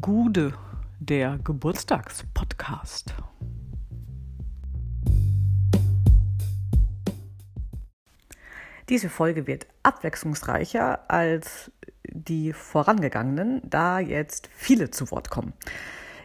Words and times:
Gude, 0.00 0.52
der 0.98 1.38
Geburtstagspodcast. 1.44 3.14
Diese 8.88 9.08
Folge 9.08 9.46
wird 9.46 9.66
abwechslungsreicher 9.84 11.10
als 11.10 11.70
die 12.08 12.52
vorangegangenen, 12.52 13.62
da 13.64 14.00
jetzt 14.00 14.48
viele 14.52 14.90
zu 14.90 15.10
Wort 15.12 15.30
kommen. 15.30 15.52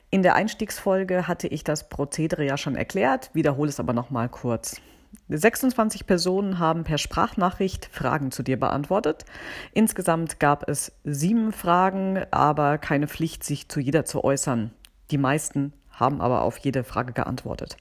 In 0.09 0.23
der 0.23 0.35
Einstiegsfolge 0.35 1.27
hatte 1.27 1.47
ich 1.47 1.63
das 1.63 1.87
Prozedere 1.87 2.45
ja 2.45 2.57
schon 2.57 2.75
erklärt, 2.75 3.29
wiederhole 3.33 3.69
es 3.69 3.79
aber 3.79 3.93
noch 3.93 4.09
mal 4.09 4.27
kurz. 4.27 4.81
26 5.29 6.07
Personen 6.07 6.59
haben 6.59 6.83
per 6.83 6.97
Sprachnachricht 6.97 7.89
Fragen 7.91 8.31
zu 8.31 8.43
dir 8.43 8.59
beantwortet. 8.59 9.25
Insgesamt 9.73 10.39
gab 10.39 10.69
es 10.69 10.91
sieben 11.03 11.51
Fragen, 11.51 12.21
aber 12.31 12.77
keine 12.77 13.07
Pflicht, 13.07 13.43
sich 13.43 13.69
zu 13.69 13.79
jeder 13.79 14.05
zu 14.05 14.23
äußern. 14.23 14.71
Die 15.09 15.17
meisten 15.17 15.73
haben 15.91 16.21
aber 16.21 16.41
auf 16.41 16.57
jede 16.57 16.83
Frage 16.83 17.13
geantwortet. 17.13 17.77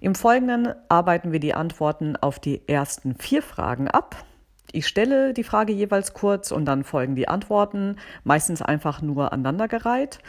Im 0.00 0.14
Folgenden 0.14 0.74
arbeiten 0.88 1.32
wir 1.32 1.40
die 1.40 1.54
Antworten 1.54 2.16
auf 2.16 2.38
die 2.38 2.66
ersten 2.68 3.14
vier 3.16 3.42
Fragen 3.42 3.88
ab. 3.88 4.24
Ich 4.72 4.86
stelle 4.86 5.34
die 5.34 5.42
Frage 5.42 5.72
jeweils 5.72 6.14
kurz 6.14 6.52
und 6.52 6.64
dann 6.64 6.84
folgen 6.84 7.16
die 7.16 7.28
Antworten, 7.28 7.96
meistens 8.22 8.62
einfach 8.62 9.02
nur 9.02 9.32
aneinandergereiht. 9.32 10.20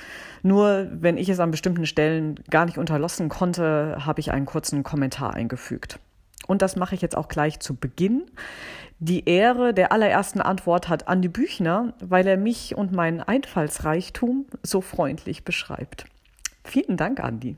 Nur 0.41 0.87
wenn 0.91 1.17
ich 1.17 1.29
es 1.29 1.39
an 1.39 1.51
bestimmten 1.51 1.85
Stellen 1.85 2.39
gar 2.49 2.65
nicht 2.65 2.79
unterlassen 2.79 3.29
konnte, 3.29 3.97
habe 4.03 4.19
ich 4.19 4.31
einen 4.31 4.47
kurzen 4.47 4.83
Kommentar 4.83 5.35
eingefügt. 5.35 5.99
Und 6.47 6.61
das 6.61 6.75
mache 6.75 6.95
ich 6.95 7.01
jetzt 7.01 7.15
auch 7.15 7.27
gleich 7.27 7.59
zu 7.59 7.75
Beginn. 7.75 8.25
Die 8.99 9.27
Ehre 9.27 9.73
der 9.73 9.91
allerersten 9.91 10.41
Antwort 10.41 10.89
hat 10.89 11.07
Andi 11.07 11.27
Büchner, 11.27 11.93
weil 12.01 12.27
er 12.27 12.37
mich 12.37 12.75
und 12.75 12.91
meinen 12.91 13.19
Einfallsreichtum 13.19 14.45
so 14.61 14.81
freundlich 14.81 15.43
beschreibt. 15.43 16.05
Vielen 16.63 16.97
Dank, 16.97 17.19
Andi. 17.19 17.57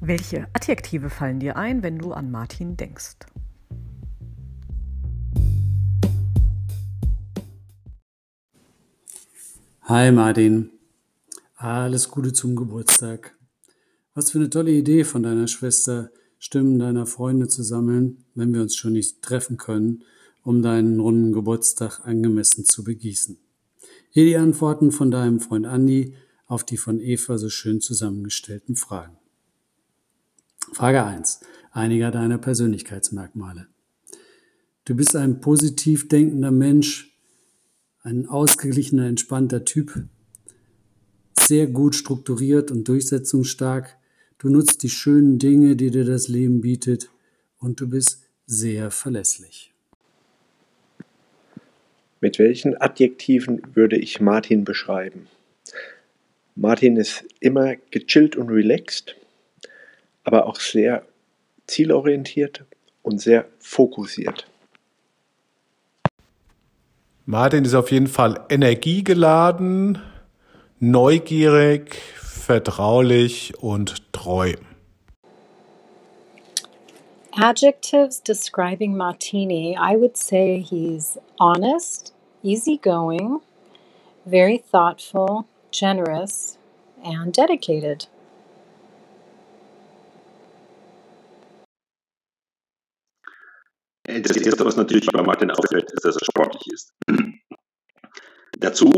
Welche 0.00 0.48
Adjektive 0.52 1.10
fallen 1.10 1.38
dir 1.38 1.56
ein, 1.56 1.84
wenn 1.84 2.00
du 2.00 2.12
an 2.12 2.32
Martin 2.32 2.76
denkst? 2.76 3.18
Hi 9.82 10.10
Martin, 10.10 10.70
alles 11.62 12.08
Gute 12.08 12.32
zum 12.32 12.56
Geburtstag. 12.56 13.36
Was 14.14 14.32
für 14.32 14.38
eine 14.38 14.50
tolle 14.50 14.72
Idee 14.72 15.04
von 15.04 15.22
deiner 15.22 15.46
Schwester, 15.46 16.10
Stimmen 16.40 16.80
deiner 16.80 17.06
Freunde 17.06 17.46
zu 17.46 17.62
sammeln, 17.62 18.24
wenn 18.34 18.52
wir 18.52 18.62
uns 18.62 18.74
schon 18.74 18.94
nicht 18.94 19.22
treffen 19.22 19.58
können, 19.58 20.02
um 20.42 20.60
deinen 20.60 20.98
runden 20.98 21.32
Geburtstag 21.32 22.00
angemessen 22.04 22.64
zu 22.64 22.82
begießen. 22.82 23.38
Hier 24.10 24.24
die 24.24 24.36
Antworten 24.36 24.90
von 24.90 25.12
deinem 25.12 25.38
Freund 25.38 25.66
Andi 25.66 26.16
auf 26.46 26.64
die 26.64 26.76
von 26.76 26.98
Eva 26.98 27.38
so 27.38 27.48
schön 27.48 27.80
zusammengestellten 27.80 28.74
Fragen. 28.74 29.16
Frage 30.72 31.04
1. 31.04 31.42
Einiger 31.70 32.10
deiner 32.10 32.38
Persönlichkeitsmerkmale. 32.38 33.68
Du 34.84 34.96
bist 34.96 35.14
ein 35.14 35.40
positiv 35.40 36.08
denkender 36.08 36.50
Mensch, 36.50 37.16
ein 38.00 38.26
ausgeglichener, 38.26 39.06
entspannter 39.06 39.64
Typ, 39.64 40.08
sehr 41.52 41.66
gut 41.66 41.94
strukturiert 41.94 42.70
und 42.70 42.88
durchsetzungsstark. 42.88 43.98
Du 44.38 44.48
nutzt 44.48 44.82
die 44.82 44.88
schönen 44.88 45.38
Dinge, 45.38 45.76
die 45.76 45.90
dir 45.90 46.06
das 46.06 46.28
Leben 46.28 46.62
bietet 46.62 47.10
und 47.58 47.78
du 47.78 47.90
bist 47.90 48.22
sehr 48.46 48.90
verlässlich. 48.90 49.70
Mit 52.22 52.38
welchen 52.38 52.80
Adjektiven 52.80 53.60
würde 53.74 53.98
ich 53.98 54.18
Martin 54.18 54.64
beschreiben? 54.64 55.26
Martin 56.54 56.96
ist 56.96 57.22
immer 57.40 57.76
gechillt 57.90 58.34
und 58.34 58.48
relaxed, 58.48 59.14
aber 60.24 60.46
auch 60.46 60.58
sehr 60.58 61.04
zielorientiert 61.66 62.64
und 63.02 63.20
sehr 63.20 63.44
fokussiert. 63.58 64.46
Martin 67.26 67.66
ist 67.66 67.74
auf 67.74 67.90
jeden 67.90 68.06
Fall 68.06 68.46
energiegeladen, 68.48 69.98
neugierig, 70.82 71.94
vertraulich 72.16 73.54
und 73.60 74.12
treu. 74.12 74.54
Adjectives 77.34 78.20
describing 78.20 78.96
Martini, 78.96 79.76
I 79.76 79.94
would 79.96 80.16
say 80.16 80.60
he's 80.60 81.16
honest, 81.38 82.12
easygoing, 82.42 83.40
very 84.26 84.58
thoughtful, 84.58 85.46
generous, 85.70 86.58
and 87.04 87.32
dedicated. 87.32 88.08
Das 94.04 94.36
Erste, 94.36 94.64
was 94.64 94.76
natürlich 94.76 95.06
bei 95.06 95.22
Martin 95.22 95.52
auffällt, 95.52 95.92
ist, 95.92 96.04
dass 96.04 96.16
er 96.16 96.24
sportlich 96.24 96.66
ist. 96.72 96.92
Dazu 98.58 98.90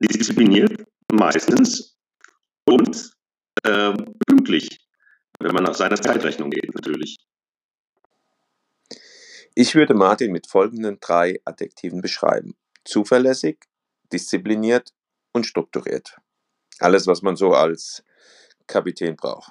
diszipliniert, 0.00 0.84
meistens 1.18 1.96
und 2.66 3.10
äh, 3.64 3.92
pünktlich, 4.26 4.78
wenn 5.40 5.52
man 5.52 5.64
nach 5.64 5.74
seiner 5.74 6.00
Zeitrechnung 6.00 6.50
geht 6.50 6.74
natürlich. 6.74 7.16
Ich 9.54 9.74
würde 9.74 9.94
Martin 9.94 10.30
mit 10.30 10.46
folgenden 10.46 10.98
drei 11.00 11.40
Adjektiven 11.44 12.00
beschreiben. 12.00 12.56
Zuverlässig, 12.84 13.64
diszipliniert 14.12 14.90
und 15.32 15.46
strukturiert. 15.46 16.16
Alles, 16.78 17.06
was 17.06 17.22
man 17.22 17.36
so 17.36 17.52
als 17.52 18.04
Kapitän 18.68 19.16
braucht. 19.16 19.50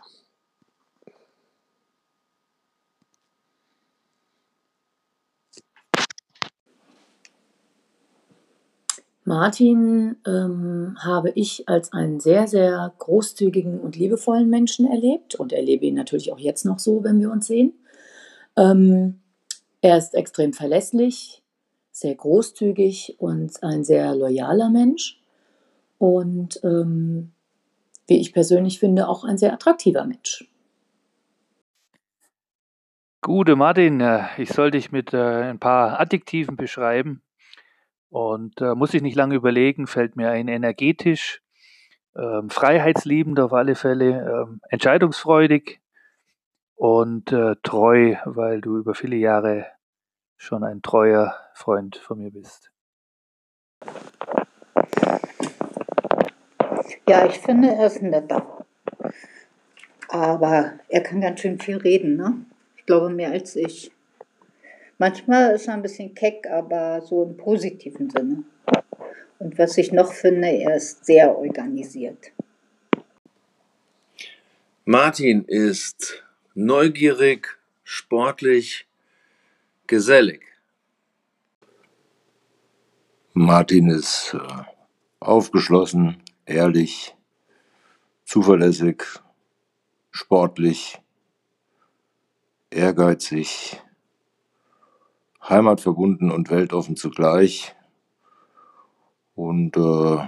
Martin 9.27 10.15
ähm, 10.25 10.95
habe 11.03 11.31
ich 11.35 11.67
als 11.67 11.91
einen 11.91 12.21
sehr, 12.21 12.47
sehr 12.47 12.93
großzügigen 12.97 13.77
und 13.81 13.97
liebevollen 13.97 14.49
Menschen 14.49 14.89
erlebt 14.89 15.35
und 15.35 15.51
erlebe 15.51 15.85
ihn 15.85 15.95
natürlich 15.95 16.31
auch 16.31 16.39
jetzt 16.39 16.63
noch 16.63 16.79
so, 16.79 17.03
wenn 17.03 17.19
wir 17.19 17.29
uns 17.29 17.45
sehen. 17.45 17.73
Ähm, 18.55 19.19
er 19.81 19.97
ist 19.97 20.15
extrem 20.15 20.53
verlässlich, 20.53 21.43
sehr 21.91 22.15
großzügig 22.15 23.17
und 23.17 23.61
ein 23.63 23.83
sehr 23.83 24.15
loyaler 24.15 24.69
Mensch 24.69 25.21
und 25.97 26.61
ähm, 26.63 27.33
wie 28.07 28.21
ich 28.21 28.31
persönlich 28.31 28.79
finde, 28.79 29.09
auch 29.09 29.25
ein 29.25 29.37
sehr 29.37 29.51
attraktiver 29.51 30.05
Mensch. 30.05 30.49
Gute 33.21 33.57
Martin, 33.57 33.99
äh, 33.99 34.23
ich 34.37 34.53
soll 34.53 34.71
dich 34.71 34.93
mit 34.93 35.13
äh, 35.13 35.49
ein 35.49 35.59
paar 35.59 35.99
Adjektiven 35.99 36.55
beschreiben. 36.55 37.21
Und 38.09 38.61
äh, 38.61 38.73
muss 38.75 38.93
ich 38.93 39.01
nicht 39.01 39.15
lange 39.15 39.35
überlegen, 39.35 39.87
fällt 39.87 40.15
mir 40.15 40.29
ein 40.29 40.47
energetisch, 40.47 41.41
ähm, 42.15 42.49
freiheitsliebend 42.49 43.39
auf 43.39 43.53
alle 43.53 43.75
Fälle, 43.75 44.45
ähm, 44.47 44.61
entscheidungsfreudig 44.69 45.81
und 46.75 47.31
äh, 47.31 47.55
treu, 47.63 48.15
weil 48.25 48.61
du 48.61 48.77
über 48.77 48.95
viele 48.95 49.17
Jahre 49.17 49.65
schon 50.37 50.63
ein 50.63 50.81
treuer 50.81 51.35
Freund 51.53 51.97
von 51.97 52.19
mir 52.19 52.31
bist. 52.31 52.71
Ja, 57.09 57.25
ich 57.25 57.39
finde, 57.39 57.69
er 57.69 57.87
ist 57.87 58.01
netter. 58.01 58.65
Aber 60.09 60.73
er 60.87 61.01
kann 61.01 61.21
ganz 61.21 61.41
schön 61.41 61.59
viel 61.59 61.77
reden, 61.77 62.15
ne? 62.15 62.45
Ich 62.77 62.85
glaube, 62.85 63.09
mehr 63.09 63.31
als 63.31 63.55
ich. 63.55 63.91
Manchmal 64.99 65.53
ist 65.55 65.67
er 65.67 65.75
ein 65.75 65.83
bisschen 65.83 66.15
keck, 66.15 66.47
aber 66.47 67.01
so 67.01 67.23
im 67.23 67.37
positiven 67.37 68.09
Sinne. 68.09 68.43
Und 69.39 69.57
was 69.59 69.77
ich 69.77 69.91
noch 69.91 70.11
finde, 70.11 70.47
er 70.47 70.75
ist 70.75 71.05
sehr 71.05 71.37
organisiert. 71.37 72.31
Martin 74.85 75.43
ist 75.45 76.23
neugierig, 76.55 77.59
sportlich, 77.83 78.87
gesellig. 79.85 80.41
Martin 83.33 83.89
ist 83.89 84.33
äh, 84.33 84.63
aufgeschlossen, 85.19 86.23
ehrlich, 86.45 87.15
zuverlässig, 88.25 89.03
sportlich, 90.09 90.99
ehrgeizig, 92.71 93.79
heimatverbunden 95.49 96.31
und 96.31 96.49
weltoffen 96.49 96.95
zugleich. 96.95 97.75
Und 99.35 99.77
äh, 99.77 100.27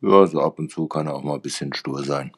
ja, 0.00 0.26
so 0.26 0.40
ab 0.40 0.58
und 0.58 0.70
zu 0.70 0.86
kann 0.88 1.06
er 1.06 1.14
auch 1.14 1.22
mal 1.22 1.34
ein 1.34 1.42
bisschen 1.42 1.72
stur 1.74 2.04
sein. 2.04 2.32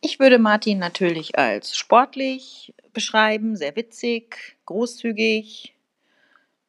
Ich 0.00 0.20
würde 0.20 0.38
Martin 0.38 0.78
natürlich 0.78 1.38
als 1.38 1.76
sportlich 1.76 2.74
beschreiben, 2.92 3.56
sehr 3.56 3.74
witzig, 3.74 4.56
großzügig, 4.66 5.74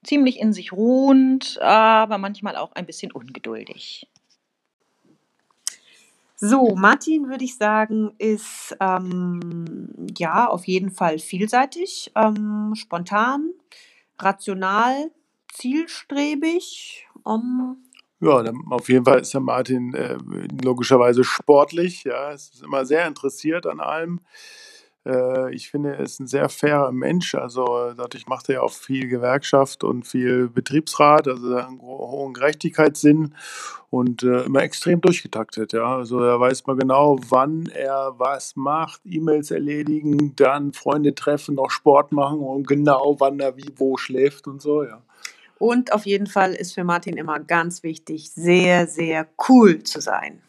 ziemlich 0.04 0.40
in 0.40 0.54
sich 0.54 0.72
ruhend, 0.72 1.60
aber 1.62 2.18
manchmal 2.18 2.56
auch 2.56 2.72
ein 2.74 2.86
bisschen 2.86 3.12
ungeduldig. 3.12 4.08
So, 6.38 6.76
Martin 6.76 7.30
würde 7.30 7.46
ich 7.46 7.56
sagen, 7.58 8.14
ist 8.18 8.76
ähm, 8.82 9.88
ja 10.18 10.48
auf 10.48 10.66
jeden 10.66 10.92
Fall 10.92 11.18
vielseitig, 11.20 12.12
ähm, 12.16 12.74
spontan, 12.76 13.52
rational, 14.20 15.12
zielstrebig. 15.54 17.08
Ähm, 17.26 17.78
Ja, 18.20 18.44
auf 18.70 18.90
jeden 18.90 19.06
Fall 19.06 19.22
ist 19.22 19.34
der 19.34 19.42
Martin 19.42 19.94
äh, 19.94 20.18
logischerweise 20.62 21.24
sportlich. 21.24 22.04
Ja, 22.04 22.32
ist 22.32 22.62
immer 22.64 22.86
sehr 22.86 23.08
interessiert 23.08 23.66
an 23.66 23.80
allem. 23.80 24.20
Äh, 25.06 25.54
ich 25.54 25.70
finde, 25.70 25.96
er 25.96 26.00
ist 26.00 26.20
ein 26.20 26.28
sehr 26.28 26.50
fairer 26.50 26.92
Mensch. 26.92 27.36
Also 27.36 27.94
dadurch 27.96 28.28
macht 28.28 28.50
er 28.50 28.56
ja 28.56 28.62
auch 28.62 28.72
viel 28.72 29.08
Gewerkschaft 29.08 29.84
und 29.84 30.08
viel 30.08 30.48
Betriebsrat. 30.48 31.28
Also 31.28 31.56
einen 31.56 31.82
hohen 31.82 32.34
Gerechtigkeitssinn 32.34 33.34
und 33.90 34.24
äh, 34.24 34.44
immer 34.44 34.62
extrem 34.64 35.02
durchgetaktet. 35.02 35.74
Ja, 35.74 35.98
also 35.98 36.20
er 36.20 36.40
weiß 36.40 36.66
mal 36.66 36.76
genau, 36.76 37.18
wann 37.30 37.68
er 37.68 38.14
was 38.18 38.56
macht, 38.56 39.02
E-Mails 39.06 39.52
erledigen, 39.52 40.36
dann 40.36 40.74
Freunde 40.74 41.16
treffen, 41.16 41.56
noch 41.56 41.72
Sport 41.72 42.12
machen 42.12 42.40
und 42.40 42.68
genau 42.68 43.16
wann 43.20 43.40
er 43.40 43.56
wie 43.58 43.72
wo 43.78 43.98
schläft 43.98 44.48
und 44.48 44.62
so. 44.62 44.84
Ja. 44.84 45.02
und 45.58 45.94
auf 45.94 46.06
jeden 46.06 46.28
Fall 46.28 46.54
ist 46.54 46.74
für 46.74 46.84
Martin 46.84 47.18
immer 47.18 47.40
ganz 47.40 47.84
wichtig, 47.84 48.32
sehr, 48.32 48.88
sehr 48.88 49.28
cool 49.48 49.84
zu 49.84 50.02
sein. 50.02 50.42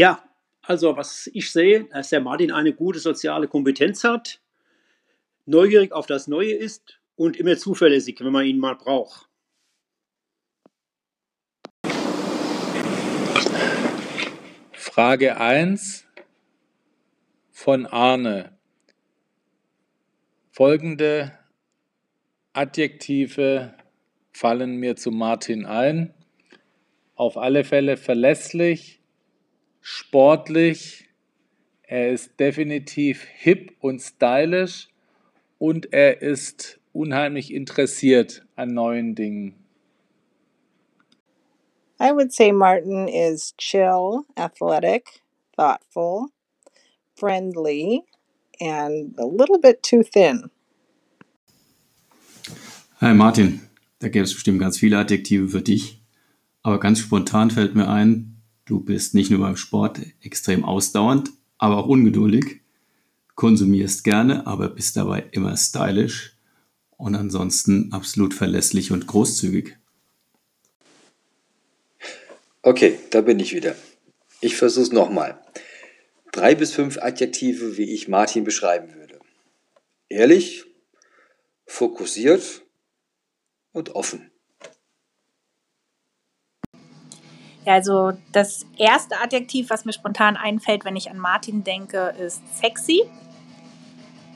Ja, 0.00 0.24
also 0.62 0.96
was 0.96 1.28
ich 1.34 1.52
sehe, 1.52 1.84
dass 1.84 2.08
der 2.08 2.22
Martin 2.22 2.52
eine 2.52 2.72
gute 2.72 2.98
soziale 2.98 3.48
Kompetenz 3.48 4.02
hat, 4.02 4.40
neugierig 5.44 5.92
auf 5.92 6.06
das 6.06 6.26
Neue 6.26 6.54
ist 6.54 6.98
und 7.16 7.36
immer 7.36 7.58
zuverlässig, 7.58 8.18
wenn 8.20 8.32
man 8.32 8.46
ihn 8.46 8.58
mal 8.58 8.76
braucht. 8.76 9.28
Frage 14.72 15.36
1 15.36 16.06
von 17.50 17.84
Arne. 17.84 18.56
Folgende 20.50 21.38
Adjektive 22.54 23.74
fallen 24.32 24.76
mir 24.76 24.96
zu 24.96 25.10
Martin 25.10 25.66
ein. 25.66 26.14
Auf 27.16 27.36
alle 27.36 27.64
Fälle 27.64 27.98
verlässlich, 27.98 28.99
sportlich, 29.80 31.08
er 31.82 32.10
ist 32.10 32.38
definitiv 32.38 33.24
hip 33.24 33.72
und 33.80 34.00
stylisch 34.00 34.88
und 35.58 35.92
er 35.92 36.22
ist 36.22 36.80
unheimlich 36.92 37.52
interessiert 37.52 38.44
an 38.56 38.74
neuen 38.74 39.14
Dingen. 39.14 39.54
I 42.00 42.12
would 42.12 42.32
say 42.32 42.50
Martin 42.50 43.08
is 43.08 43.54
chill, 43.58 44.24
athletic, 44.34 45.20
thoughtful, 45.54 46.28
friendly, 47.14 48.04
and 48.58 49.18
a 49.18 49.26
little 49.26 49.58
bit 49.58 49.82
too 49.82 50.02
thin. 50.02 50.50
Hi 53.00 53.12
Martin, 53.14 53.60
da 53.98 54.08
gäbe 54.08 54.24
es 54.24 54.34
bestimmt 54.34 54.60
ganz 54.60 54.78
viele 54.78 54.98
Adjektive 54.98 55.48
für 55.48 55.62
dich, 55.62 56.02
aber 56.62 56.80
ganz 56.80 57.00
spontan 57.00 57.50
fällt 57.50 57.74
mir 57.74 57.88
ein, 57.88 58.39
du 58.70 58.80
bist 58.80 59.14
nicht 59.14 59.30
nur 59.30 59.40
beim 59.40 59.56
Sport 59.56 60.00
extrem 60.22 60.64
ausdauernd, 60.64 61.30
aber 61.58 61.78
auch 61.78 61.86
ungeduldig, 61.86 62.60
konsumierst 63.34 64.04
gerne, 64.04 64.46
aber 64.46 64.68
bist 64.68 64.96
dabei 64.96 65.26
immer 65.32 65.56
stylisch 65.56 66.36
und 66.96 67.16
ansonsten 67.16 67.92
absolut 67.92 68.32
verlässlich 68.32 68.92
und 68.92 69.06
großzügig. 69.06 69.76
Okay, 72.62 72.98
da 73.10 73.22
bin 73.22 73.40
ich 73.40 73.54
wieder. 73.54 73.74
Ich 74.40 74.56
versuch's 74.56 74.92
nochmal. 74.92 75.42
Drei 76.30 76.54
bis 76.54 76.72
fünf 76.72 76.98
Adjektive, 76.98 77.76
wie 77.76 77.92
ich 77.92 78.06
Martin 78.06 78.44
beschreiben 78.44 78.94
würde. 78.94 79.18
Ehrlich, 80.08 80.64
fokussiert 81.66 82.62
und 83.72 83.94
offen. 83.96 84.30
Ja, 86.74 86.80
also 87.66 88.12
das 88.32 88.66
erste 88.78 89.20
Adjektiv, 89.20 89.70
was 89.70 89.84
mir 89.84 89.92
spontan 89.92 90.36
einfällt, 90.36 90.84
wenn 90.84 90.96
ich 90.96 91.10
an 91.10 91.18
Martin 91.18 91.62
denke, 91.62 92.14
ist 92.18 92.42
sexy. 92.58 93.02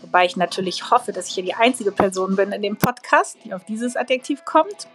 Wobei 0.03 0.27
ich 0.27 0.37
natürlich 0.37 0.91
hoffe, 0.91 1.13
dass 1.13 1.29
ich 1.29 1.35
hier 1.35 1.45
die 1.45 1.55
einzige 1.55 1.91
Person 1.91 2.37
bin 2.37 2.53
in 2.53 2.63
dem 2.63 2.77
Podcast, 2.77 3.39
die 3.45 3.55
auf 3.55 3.65
dieses 3.65 3.97
Adjektiv 3.97 4.45
kommt. 4.45 4.89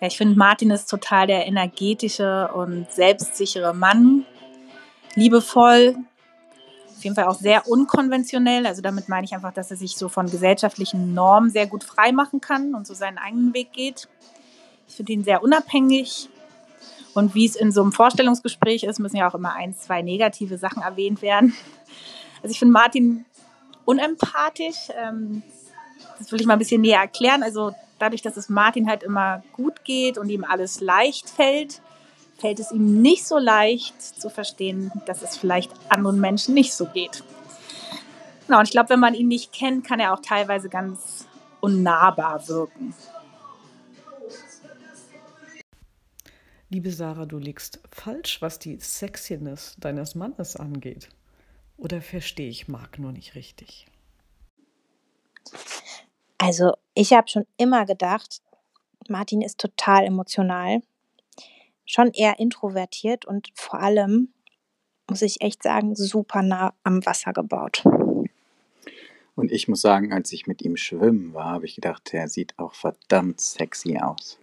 Ja, 0.00 0.06
ich 0.06 0.16
finde, 0.16 0.36
Martin 0.38 0.70
ist 0.70 0.86
total 0.86 1.26
der 1.26 1.46
energetische 1.46 2.48
und 2.54 2.90
selbstsichere 2.92 3.74
Mann. 3.74 4.24
Liebevoll, 5.14 5.96
auf 6.96 7.02
jeden 7.04 7.16
Fall 7.16 7.24
auch 7.24 7.38
sehr 7.38 7.68
unkonventionell. 7.68 8.66
Also 8.66 8.80
damit 8.80 9.08
meine 9.08 9.26
ich 9.26 9.34
einfach, 9.34 9.52
dass 9.52 9.70
er 9.70 9.76
sich 9.76 9.96
so 9.96 10.08
von 10.08 10.30
gesellschaftlichen 10.30 11.12
Normen 11.12 11.50
sehr 11.50 11.66
gut 11.66 11.84
freimachen 11.84 12.40
kann 12.40 12.74
und 12.74 12.86
so 12.86 12.94
seinen 12.94 13.18
eigenen 13.18 13.52
Weg 13.52 13.72
geht. 13.72 14.08
Ich 14.88 14.94
finde 14.94 15.12
ihn 15.12 15.24
sehr 15.24 15.42
unabhängig. 15.42 16.30
Und 17.14 17.34
wie 17.34 17.46
es 17.46 17.56
in 17.56 17.72
so 17.72 17.82
einem 17.82 17.92
Vorstellungsgespräch 17.92 18.84
ist, 18.84 18.98
müssen 18.98 19.16
ja 19.16 19.28
auch 19.28 19.34
immer 19.34 19.54
ein, 19.54 19.74
zwei 19.74 20.02
negative 20.02 20.58
Sachen 20.58 20.82
erwähnt 20.82 21.22
werden. 21.22 21.54
Also 22.42 22.52
ich 22.52 22.58
finde 22.58 22.72
Martin 22.72 23.24
unempathisch. 23.84 24.88
Ähm, 25.00 25.42
das 26.18 26.30
will 26.32 26.40
ich 26.40 26.46
mal 26.46 26.54
ein 26.54 26.58
bisschen 26.58 26.80
näher 26.80 27.00
erklären. 27.00 27.42
Also 27.42 27.72
dadurch, 27.98 28.22
dass 28.22 28.36
es 28.36 28.48
Martin 28.48 28.88
halt 28.88 29.02
immer 29.02 29.42
gut 29.52 29.84
geht 29.84 30.18
und 30.18 30.28
ihm 30.28 30.44
alles 30.44 30.80
leicht 30.80 31.30
fällt, 31.30 31.80
fällt 32.38 32.58
es 32.58 32.72
ihm 32.72 33.00
nicht 33.00 33.26
so 33.26 33.38
leicht 33.38 34.00
zu 34.20 34.28
verstehen, 34.28 34.90
dass 35.06 35.22
es 35.22 35.36
vielleicht 35.36 35.72
anderen 35.88 36.20
Menschen 36.20 36.54
nicht 36.54 36.74
so 36.74 36.86
geht. 36.86 37.22
Genau, 38.46 38.58
und 38.58 38.64
ich 38.64 38.72
glaube, 38.72 38.90
wenn 38.90 39.00
man 39.00 39.14
ihn 39.14 39.28
nicht 39.28 39.52
kennt, 39.52 39.86
kann 39.86 40.00
er 40.00 40.12
auch 40.12 40.20
teilweise 40.20 40.68
ganz 40.68 41.26
unnahbar 41.60 42.46
wirken. 42.48 42.94
Liebe 46.74 46.90
Sarah, 46.90 47.24
du 47.24 47.38
liegst 47.38 47.78
falsch, 47.92 48.42
was 48.42 48.58
die 48.58 48.78
Sexiness 48.80 49.76
deines 49.78 50.16
Mannes 50.16 50.56
angeht. 50.56 51.08
Oder 51.76 52.02
verstehe 52.02 52.48
ich 52.48 52.66
Marc 52.66 52.98
nur 52.98 53.12
nicht 53.12 53.36
richtig? 53.36 53.86
Also, 56.36 56.72
ich 56.94 57.12
habe 57.12 57.28
schon 57.28 57.46
immer 57.58 57.86
gedacht, 57.86 58.42
Martin 59.08 59.40
ist 59.40 59.60
total 59.60 60.04
emotional, 60.04 60.80
schon 61.86 62.10
eher 62.10 62.40
introvertiert 62.40 63.24
und 63.24 63.52
vor 63.54 63.78
allem, 63.78 64.30
muss 65.08 65.22
ich 65.22 65.42
echt 65.42 65.62
sagen, 65.62 65.94
super 65.94 66.42
nah 66.42 66.74
am 66.82 67.06
Wasser 67.06 67.32
gebaut. 67.32 67.84
Und 69.36 69.52
ich 69.52 69.68
muss 69.68 69.80
sagen, 69.80 70.12
als 70.12 70.32
ich 70.32 70.48
mit 70.48 70.60
ihm 70.60 70.76
schwimmen 70.76 71.34
war, 71.34 71.52
habe 71.52 71.66
ich 71.66 71.76
gedacht, 71.76 72.12
er 72.12 72.28
sieht 72.28 72.58
auch 72.58 72.74
verdammt 72.74 73.40
sexy 73.40 73.98
aus. 73.98 74.40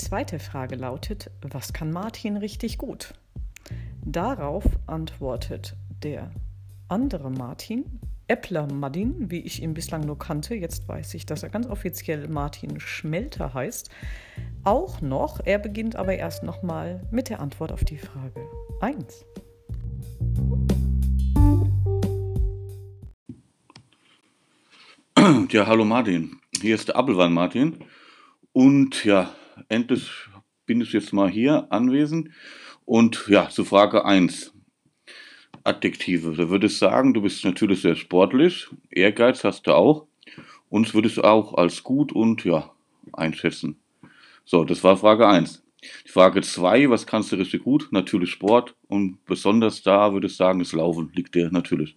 Zweite 0.00 0.38
Frage 0.38 0.76
lautet, 0.76 1.30
was 1.42 1.72
kann 1.72 1.92
Martin 1.92 2.36
richtig 2.38 2.78
gut? 2.78 3.14
Darauf 4.02 4.64
antwortet 4.86 5.76
der 6.02 6.30
andere 6.88 7.30
Martin, 7.30 7.84
Äppler 8.26 8.66
Madin, 8.72 9.30
wie 9.30 9.40
ich 9.40 9.62
ihn 9.62 9.74
bislang 9.74 10.06
nur 10.06 10.18
kannte, 10.18 10.54
jetzt 10.54 10.88
weiß 10.88 11.14
ich, 11.14 11.26
dass 11.26 11.42
er 11.42 11.50
ganz 11.50 11.66
offiziell 11.66 12.28
Martin 12.28 12.80
Schmelter 12.80 13.52
heißt, 13.52 13.90
auch 14.64 15.02
noch. 15.02 15.40
Er 15.44 15.58
beginnt 15.58 15.96
aber 15.96 16.14
erst 16.14 16.44
nochmal 16.44 17.06
mit 17.10 17.28
der 17.28 17.40
Antwort 17.40 17.70
auf 17.70 17.84
die 17.84 17.98
Frage 17.98 18.40
1. 18.80 19.26
Ja, 25.50 25.66
hallo 25.66 25.84
Martin. 25.84 26.40
Hier 26.60 26.74
ist 26.74 26.88
der 26.88 26.96
Appelwein 26.96 27.32
Martin. 27.32 27.84
Und 28.52 29.04
ja, 29.04 29.32
endlich 29.68 30.10
bin 30.66 30.80
ich 30.80 30.92
jetzt 30.92 31.12
mal 31.12 31.28
hier 31.28 31.66
anwesend. 31.70 32.30
Und 32.84 33.26
ja, 33.28 33.48
zu 33.48 33.64
Frage 33.64 34.04
1. 34.04 34.52
Adjektive. 35.64 36.34
Da 36.36 36.48
würde 36.48 36.66
ich 36.66 36.78
sagen, 36.78 37.12
du 37.14 37.22
bist 37.22 37.44
natürlich 37.44 37.82
sehr 37.82 37.96
sportlich. 37.96 38.68
Ehrgeiz 38.90 39.44
hast 39.44 39.66
du 39.66 39.74
auch. 39.74 40.06
Uns 40.68 40.94
würde 40.94 41.08
ich 41.08 41.18
auch 41.18 41.54
als 41.54 41.82
gut 41.82 42.12
und 42.12 42.44
ja 42.44 42.70
einschätzen. 43.12 43.76
So, 44.44 44.64
das 44.64 44.82
war 44.82 44.96
Frage 44.96 45.28
1. 45.28 45.62
Die 46.06 46.10
Frage 46.10 46.42
2, 46.42 46.90
was 46.90 47.06
kannst 47.06 47.32
du 47.32 47.36
richtig 47.36 47.64
gut? 47.64 47.88
Natürlich 47.90 48.30
Sport 48.30 48.74
und 48.88 49.24
besonders 49.24 49.82
da 49.82 50.12
würde 50.12 50.26
ich 50.26 50.36
sagen, 50.36 50.58
das 50.58 50.72
Laufen 50.72 51.10
liegt 51.14 51.34
dir 51.34 51.50
natürlich. 51.50 51.96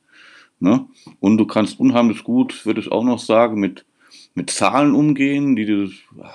Ne? 0.60 0.88
Und 1.20 1.38
du 1.38 1.46
kannst 1.46 1.80
unheimlich 1.80 2.24
gut, 2.24 2.66
würde 2.66 2.80
ich 2.80 2.92
auch 2.92 3.04
noch 3.04 3.20
sagen, 3.20 3.60
mit, 3.60 3.86
mit 4.36 4.50
Zahlen 4.50 4.96
umgehen, 4.96 5.56
die 5.56 5.66
du 5.66 5.90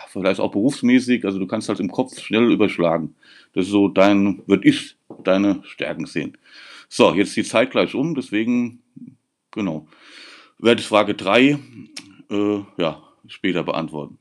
vielleicht 0.08 0.40
auch 0.40 0.52
berufsmäßig, 0.52 1.24
also 1.24 1.38
du 1.38 1.46
kannst 1.46 1.68
halt 1.68 1.80
im 1.80 1.90
Kopf 1.90 2.18
schnell 2.20 2.50
überschlagen. 2.52 3.14
Das 3.54 3.66
ist 3.66 3.72
so 3.72 3.88
dein, 3.88 4.42
würde 4.46 4.68
ich 4.68 4.96
deine 5.24 5.62
Stärken 5.64 6.06
sehen. 6.06 6.36
So, 6.88 7.12
jetzt 7.14 7.36
die 7.36 7.44
Zeit 7.44 7.70
gleich 7.70 7.94
um, 7.94 8.14
deswegen, 8.14 8.82
genau, 9.50 9.88
werde 10.58 10.80
ich 10.80 10.86
Frage 10.86 11.14
3 11.14 11.58
äh, 12.30 12.60
ja, 12.76 13.02
später 13.26 13.64
beantworten. 13.64 14.18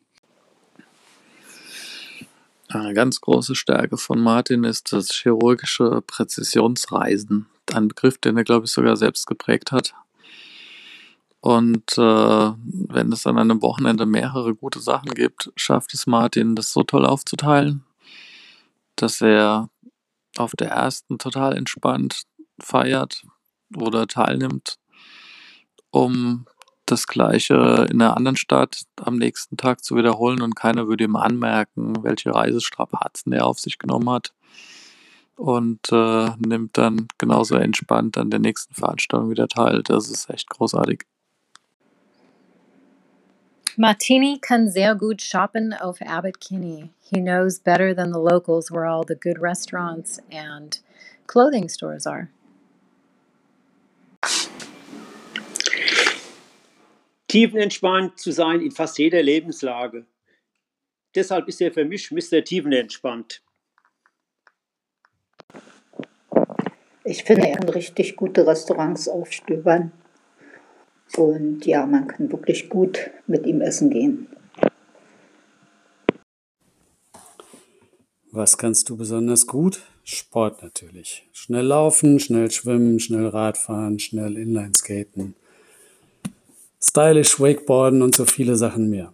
Eine 2.69 2.93
ganz 2.93 3.21
große 3.21 3.55
Stärke 3.55 3.97
von 3.97 4.19
Martin 4.19 4.65
ist 4.65 4.91
das 4.91 5.09
chirurgische 5.11 6.01
Präzisionsreisen. 6.05 7.45
Ein 7.73 7.87
Begriff, 7.87 8.17
den 8.17 8.35
er, 8.35 8.43
glaube 8.43 8.65
ich, 8.65 8.71
sogar 8.71 8.97
selbst 8.97 9.25
geprägt 9.27 9.71
hat. 9.71 9.93
Und 11.47 11.97
äh, 11.97 12.01
wenn 12.01 13.13
es 13.13 13.25
an 13.25 13.37
einem 13.37 13.61
Wochenende 13.61 14.05
mehrere 14.05 14.53
gute 14.53 14.81
Sachen 14.81 15.11
gibt, 15.11 15.49
schafft 15.55 15.93
es 15.93 16.05
Martin, 16.05 16.55
das 16.57 16.73
so 16.73 16.83
toll 16.83 17.05
aufzuteilen, 17.05 17.85
dass 18.97 19.21
er 19.21 19.69
auf 20.37 20.57
der 20.57 20.71
ersten 20.71 21.19
total 21.19 21.55
entspannt 21.55 22.23
feiert 22.59 23.23
oder 23.77 24.07
teilnimmt, 24.07 24.77
um 25.89 26.47
das 26.85 27.07
Gleiche 27.07 27.87
in 27.89 28.01
einer 28.01 28.17
anderen 28.17 28.35
Stadt 28.35 28.81
am 28.97 29.15
nächsten 29.15 29.55
Tag 29.55 29.85
zu 29.85 29.95
wiederholen 29.95 30.41
und 30.41 30.57
keiner 30.57 30.89
würde 30.89 31.05
ihm 31.05 31.15
anmerken, 31.15 32.03
welche 32.03 32.35
Reisestrapazen 32.35 33.31
er 33.31 33.47
auf 33.47 33.57
sich 33.57 33.79
genommen 33.79 34.09
hat. 34.09 34.33
Und 35.37 35.93
äh, 35.93 36.29
nimmt 36.45 36.77
dann 36.77 37.07
genauso 37.17 37.55
entspannt 37.55 38.17
an 38.17 38.31
der 38.31 38.41
nächsten 38.41 38.73
Veranstaltung 38.73 39.29
wieder 39.29 39.47
teil. 39.47 39.81
Das 39.83 40.09
ist 40.09 40.29
echt 40.29 40.49
großartig. 40.49 41.05
Martini 43.79 44.39
kann 44.41 44.71
sehr 44.71 44.95
gut 44.95 45.21
shoppen 45.21 45.71
auf 45.71 46.01
Abbot 46.01 46.39
Kinney. 46.39 46.89
He 46.99 47.21
knows 47.21 47.59
better 47.59 47.93
than 47.93 48.11
the 48.11 48.17
locals 48.17 48.71
where 48.71 48.87
all 48.87 49.05
the 49.05 49.13
good 49.13 49.39
restaurants 49.39 50.19
and 50.31 50.79
clothing 51.27 51.69
stores 51.69 52.07
are. 52.07 52.29
Tiefenentspannt 57.27 58.17
zu 58.17 58.31
sein 58.31 58.61
in 58.61 58.71
fast 58.71 58.97
jeder 58.97 59.21
Lebenslage. 59.21 60.07
Deshalb 61.13 61.47
ist 61.47 61.61
er 61.61 61.71
für 61.71 61.85
mich 61.85 62.09
Mr. 62.09 62.43
Tiefenentspannt. 62.43 63.43
Ich 67.03 67.23
finde, 67.23 67.47
er 67.47 67.57
kann 67.57 67.69
richtig 67.69 68.15
gute 68.15 68.47
Restaurants 68.47 69.07
aufstöbern. 69.07 69.91
Und 71.15 71.65
ja, 71.65 71.85
man 71.85 72.07
kann 72.07 72.31
wirklich 72.31 72.69
gut 72.69 73.09
mit 73.27 73.45
ihm 73.45 73.61
essen 73.61 73.89
gehen. 73.89 74.27
Was 78.31 78.57
kannst 78.57 78.89
du 78.89 78.97
besonders 78.97 79.47
gut? 79.47 79.81
Sport 80.03 80.61
natürlich. 80.61 81.27
Schnell 81.31 81.65
laufen, 81.65 82.19
schnell 82.19 82.51
schwimmen, 82.51 82.99
schnell 82.99 83.27
Radfahren, 83.27 83.99
schnell 83.99 84.37
Inlineskaten 84.37 85.35
stylisch 86.81 87.39
Wakeboarden 87.39 88.01
und 88.01 88.15
so 88.15 88.25
viele 88.25 88.55
Sachen 88.55 88.89
mehr. 88.89 89.13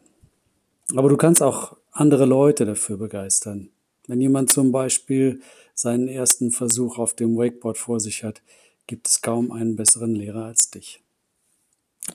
Aber 0.95 1.09
du 1.09 1.17
kannst 1.17 1.41
auch 1.41 1.75
andere 1.91 2.25
Leute 2.25 2.65
dafür 2.65 2.97
begeistern. 2.97 3.69
Wenn 4.07 4.21
jemand 4.21 4.51
zum 4.51 4.71
Beispiel 4.71 5.41
seinen 5.73 6.07
ersten 6.07 6.51
Versuch 6.51 6.97
auf 6.97 7.13
dem 7.13 7.37
Wakeboard 7.37 7.77
vor 7.77 7.99
sich 7.99 8.23
hat, 8.23 8.41
gibt 8.85 9.07
es 9.07 9.21
kaum 9.21 9.51
einen 9.51 9.75
besseren 9.75 10.13
Lehrer 10.13 10.45
als 10.45 10.69
dich. 10.69 11.02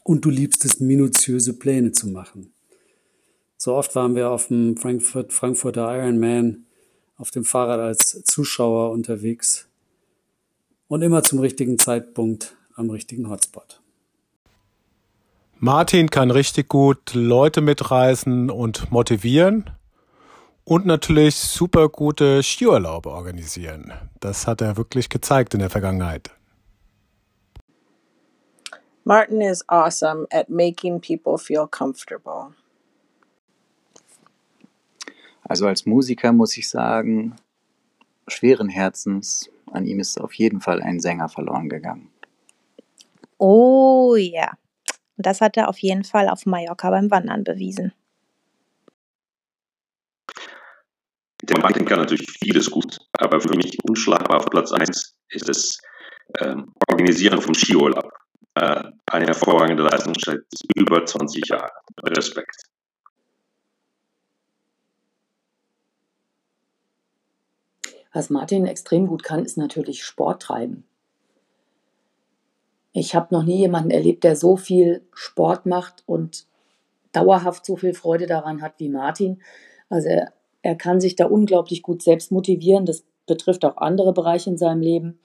Und 0.03 0.25
du 0.25 0.31
liebst 0.31 0.65
es, 0.65 0.81
minutiöse 0.81 1.55
Pläne 1.55 1.93
zu 1.93 2.09
machen. 2.09 2.53
So 3.57 3.75
oft 3.75 3.95
waren 3.97 4.15
wir 4.15 4.31
auf 4.31 4.49
dem 4.49 4.77
Frankfurt, 4.77 5.33
Frankfurter 5.33 5.93
Ironman 5.97 6.67
auf 7.17 7.31
dem 7.31 7.45
Fahrrad 7.45 7.81
als 7.81 8.23
Zuschauer 8.25 8.93
unterwegs 8.93 9.69
und 10.87 11.03
immer 11.03 11.23
zum 11.23 11.41
richtigen 11.41 11.79
Zeitpunkt 11.79 12.57
am 12.77 12.91
richtigen 12.91 13.29
Hotspot. 13.29 13.81
Martin 15.59 16.09
kann 16.09 16.31
richtig 16.31 16.69
gut 16.69 17.15
Leute 17.15 17.61
mitreißen 17.61 18.49
und 18.49 18.93
motivieren 18.93 19.71
und 20.63 20.87
natürlich 20.87 21.35
super 21.35 21.89
gute 21.89 22.45
Skiurlaube 22.45 23.11
organisieren. 23.11 23.93
Das 24.21 24.47
hat 24.47 24.61
er 24.61 24.77
wirklich 24.77 25.09
gezeigt 25.09 25.55
in 25.55 25.61
der 25.61 25.71
Vergangenheit. 25.71 26.31
Martin 29.09 29.41
is 29.41 29.65
awesome 29.71 30.27
at 30.31 30.51
making 30.51 31.01
people 31.01 31.39
feel 31.39 31.67
comfortable. 31.67 32.53
Also 35.49 35.67
als 35.67 35.87
Musiker 35.87 36.31
muss 36.33 36.59
ich 36.59 36.69
sagen, 36.69 37.35
schweren 38.27 38.69
Herzens, 38.69 39.49
an 39.73 39.87
ihm 39.87 39.99
ist 39.99 40.21
auf 40.21 40.35
jeden 40.35 40.61
Fall 40.61 40.83
ein 40.83 41.01
Sänger 41.01 41.31
verloren 41.31 41.71
gegangen. 41.71 42.11
Oh 43.39 44.15
ja. 44.15 44.53
Und 45.17 45.25
das 45.25 45.41
hat 45.41 45.57
er 45.57 45.71
auf 45.71 45.79
jeden 45.79 46.05
Fall 46.05 46.29
auf 46.29 46.45
Mallorca 46.45 46.91
beim 46.91 47.11
Wandern 47.11 47.45
bewiesen. 47.45 47.95
Der 51.45 51.59
Martin 51.61 51.87
kann 51.87 52.01
natürlich 52.01 52.31
vieles 52.31 52.71
gut, 52.71 52.99
aber 53.13 53.41
für 53.41 53.57
mich 53.57 53.79
unschlagbar 53.89 54.37
auf 54.37 54.51
Platz 54.51 54.71
1 54.71 55.17
ist 55.31 55.49
das 55.49 55.79
ähm, 56.41 56.75
Organisieren 56.91 57.41
vom 57.41 57.55
Skiurlaub. 57.55 58.28
Äh, 58.59 58.91
eine 59.07 59.27
hervorragende 59.27 59.85
Leistung 59.85 60.15
seit 60.19 60.41
über 60.75 61.07
20 61.07 61.49
Jahren. 61.49 61.71
Respekt. 62.03 62.63
Was 68.13 68.31
Martin 68.31 68.67
extrem 68.67 69.07
gut 69.07 69.23
kann, 69.23 69.45
ist 69.45 69.59
natürlich 69.59 70.03
Sport 70.03 70.43
treiben. 70.43 70.85
Ich 72.93 73.15
habe 73.15 73.33
noch 73.33 73.45
nie 73.45 73.59
jemanden 73.59 73.93
erlebt, 73.93 74.25
der 74.25 74.35
so 74.35 74.57
viel 74.57 75.03
Sport 75.13 75.67
macht 75.67 76.03
und 76.07 76.47
dauerhaft 77.13 77.65
so 77.65 77.77
viel 77.77 77.95
Freude 77.95 78.27
daran 78.27 78.61
hat 78.61 78.75
wie 78.79 78.89
Martin. 78.89 79.41
Also 79.89 80.09
er, 80.09 80.33
er 80.63 80.75
kann 80.75 81.01
sich 81.01 81.15
da 81.15 81.27
unglaublich 81.27 81.83
gut 81.83 82.03
selbst 82.03 82.33
motivieren. 82.33 82.87
Das 82.87 83.05
betrifft 83.27 83.65
auch 83.65 83.77
andere 83.77 84.13
Bereiche 84.13 84.51
in 84.51 84.59
seinem 84.59 84.81
Leben. 84.81 85.21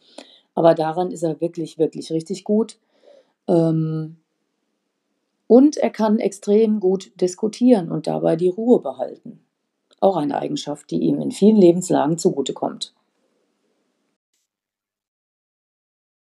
Aber 0.53 0.75
daran 0.75 1.09
ist 1.09 1.23
er 1.23 1.41
wirklich, 1.41 1.79
wirklich 1.79 2.11
richtig 2.11 2.43
gut. 2.43 2.77
Ähm, 3.47 4.17
und 5.47 5.77
er 5.77 5.89
kann 5.89 6.19
extrem 6.19 6.79
gut 6.79 7.12
diskutieren 7.19 7.91
und 7.91 8.07
dabei 8.07 8.35
die 8.35 8.50
Ruhe 8.50 8.81
behalten. 8.81 9.39
Auch 10.00 10.17
eine 10.17 10.38
Eigenschaft, 10.38 10.89
die 10.91 11.00
ihm 11.00 11.21
in 11.21 11.31
vielen 11.31 11.57
Lebenslagen 11.57 12.17
zugutekommt. 12.17 12.93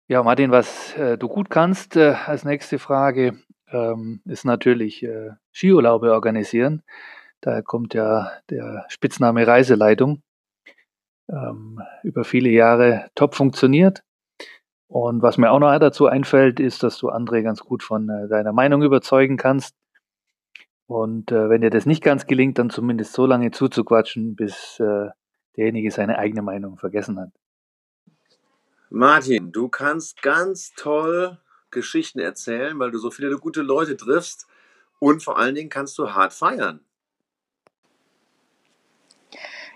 Ja, 0.08 0.22
Martin, 0.22 0.50
was 0.50 0.96
äh, 0.96 1.18
du 1.18 1.28
gut 1.28 1.50
kannst 1.50 1.94
äh, 1.96 2.14
als 2.26 2.44
nächste 2.44 2.78
Frage, 2.78 3.38
ähm, 3.70 4.22
ist 4.24 4.46
natürlich 4.46 5.02
äh, 5.02 5.32
Skiurlaube 5.52 6.12
organisieren. 6.12 6.82
Daher 7.42 7.62
kommt 7.62 7.92
ja 7.94 8.30
der 8.48 8.86
Spitzname 8.88 9.46
Reiseleitung. 9.46 10.22
Ähm, 11.28 11.82
über 12.02 12.24
viele 12.24 12.48
Jahre 12.48 13.10
top 13.14 13.34
funktioniert. 13.34 14.02
Und 14.88 15.20
was 15.20 15.36
mir 15.36 15.50
auch 15.50 15.58
noch 15.58 15.78
dazu 15.78 16.06
einfällt, 16.06 16.60
ist, 16.60 16.82
dass 16.82 16.96
du 16.96 17.10
andere 17.10 17.42
ganz 17.42 17.60
gut 17.60 17.82
von 17.82 18.08
äh, 18.08 18.26
deiner 18.26 18.54
Meinung 18.54 18.82
überzeugen 18.82 19.36
kannst. 19.36 19.76
Und 20.86 21.30
äh, 21.30 21.50
wenn 21.50 21.60
dir 21.60 21.70
das 21.70 21.84
nicht 21.84 22.02
ganz 22.02 22.26
gelingt, 22.26 22.58
dann 22.58 22.70
zumindest 22.70 23.12
so 23.12 23.26
lange 23.26 23.50
zuzuquatschen, 23.50 24.34
bis 24.34 24.80
äh, 24.80 25.08
derjenige 25.56 25.90
seine 25.90 26.18
eigene 26.18 26.40
Meinung 26.40 26.78
vergessen 26.78 27.20
hat. 27.20 27.30
Martin, 28.88 29.52
du 29.52 29.68
kannst 29.68 30.22
ganz 30.22 30.72
toll 30.74 31.36
Geschichten 31.70 32.20
erzählen, 32.20 32.78
weil 32.78 32.90
du 32.90 32.98
so 32.98 33.10
viele 33.10 33.36
gute 33.36 33.60
Leute 33.60 33.98
triffst 33.98 34.46
und 34.98 35.22
vor 35.22 35.38
allen 35.38 35.54
Dingen 35.54 35.68
kannst 35.68 35.98
du 35.98 36.14
hart 36.14 36.32
feiern. 36.32 36.80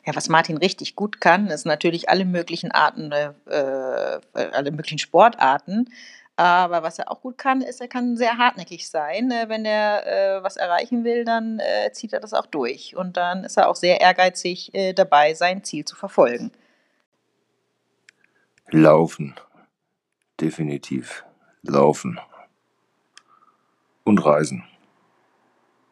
Ja, 0.04 0.16
was 0.16 0.28
Martin 0.28 0.56
richtig 0.56 0.97
gut 0.97 1.21
kann, 1.21 1.47
ist 1.47 1.64
natürlich 1.64 2.09
alle 2.09 2.25
möglichen 2.25 2.73
Arten, 2.73 3.12
äh, 3.12 3.32
äh, 3.47 4.21
alle 4.32 4.73
möglichen 4.73 4.99
Sportarten. 4.99 5.88
Aber 6.35 6.82
was 6.82 6.99
er 6.99 7.11
auch 7.11 7.21
gut 7.21 7.38
kann, 7.38 7.61
ist, 7.61 7.80
er 7.80 7.88
kann 7.88 8.16
sehr 8.16 8.38
hartnäckig 8.38 8.88
sein. 8.88 9.30
Äh, 9.30 9.49
wenn 9.49 9.64
er 9.64 10.06
äh, 10.06 10.42
was 10.42 10.56
erreichen 10.56 11.04
will, 11.04 11.25
dann 11.25 11.61
äh, 11.61 11.92
zieht 11.92 12.12
er 12.12 12.21
das 12.21 12.35
auch 12.35 12.47
durch. 12.47 12.97
Und 12.97 13.16
dann 13.16 13.44
ist 13.44 13.56
er 13.56 13.68
auch 13.68 13.76
sehr 13.76 14.00
ehrgeizig 14.00 14.75
äh, 14.75 14.92
dabei, 14.92 15.35
sein 15.35 15.62
Ziel 15.62 15.85
zu 15.85 15.94
verfolgen. 15.94 16.50
Laufen. 18.71 19.35
Definitiv. 20.40 21.25
Laufen. 21.62 22.18
Und 24.04 24.25
Reisen. 24.25 24.64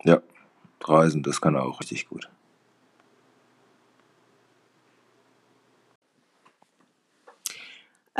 Ja, 0.03 0.21
Reisen, 0.83 1.23
das 1.23 1.41
kann 1.41 1.55
er 1.55 1.63
auch 1.63 1.81
richtig 1.81 2.09
gut. 2.09 2.29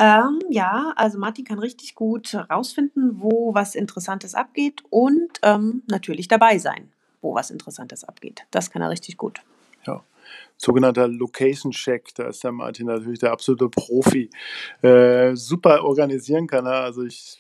Ähm, 0.01 0.39
ja, 0.49 0.95
also 0.97 1.19
Martin 1.19 1.45
kann 1.45 1.59
richtig 1.59 1.95
gut 1.95 2.35
rausfinden, 2.35 3.21
wo 3.21 3.53
was 3.53 3.75
Interessantes 3.75 4.35
abgeht 4.35 4.83
und 4.89 5.29
ähm, 5.43 5.83
natürlich 5.89 6.27
dabei 6.27 6.57
sein, 6.57 6.89
wo 7.21 7.35
was 7.35 7.51
Interessantes 7.51 8.03
abgeht. 8.05 8.47
Das 8.51 8.71
kann 8.71 8.81
er 8.81 8.89
richtig 8.89 9.19
gut. 9.19 9.43
Ja. 9.87 10.03
Sogenannter 10.57 11.07
Location 11.07 11.73
Check, 11.73 12.15
da 12.15 12.29
ist 12.29 12.43
der 12.43 12.53
Martin 12.53 12.87
natürlich 12.87 13.19
der 13.19 13.33
absolute 13.33 13.69
Profi. 13.69 14.31
Äh, 14.81 15.37
super 15.37 15.85
organisieren 15.85 16.47
kann 16.47 16.65
er. 16.65 16.83
Also 16.85 17.05
ich 17.05 17.39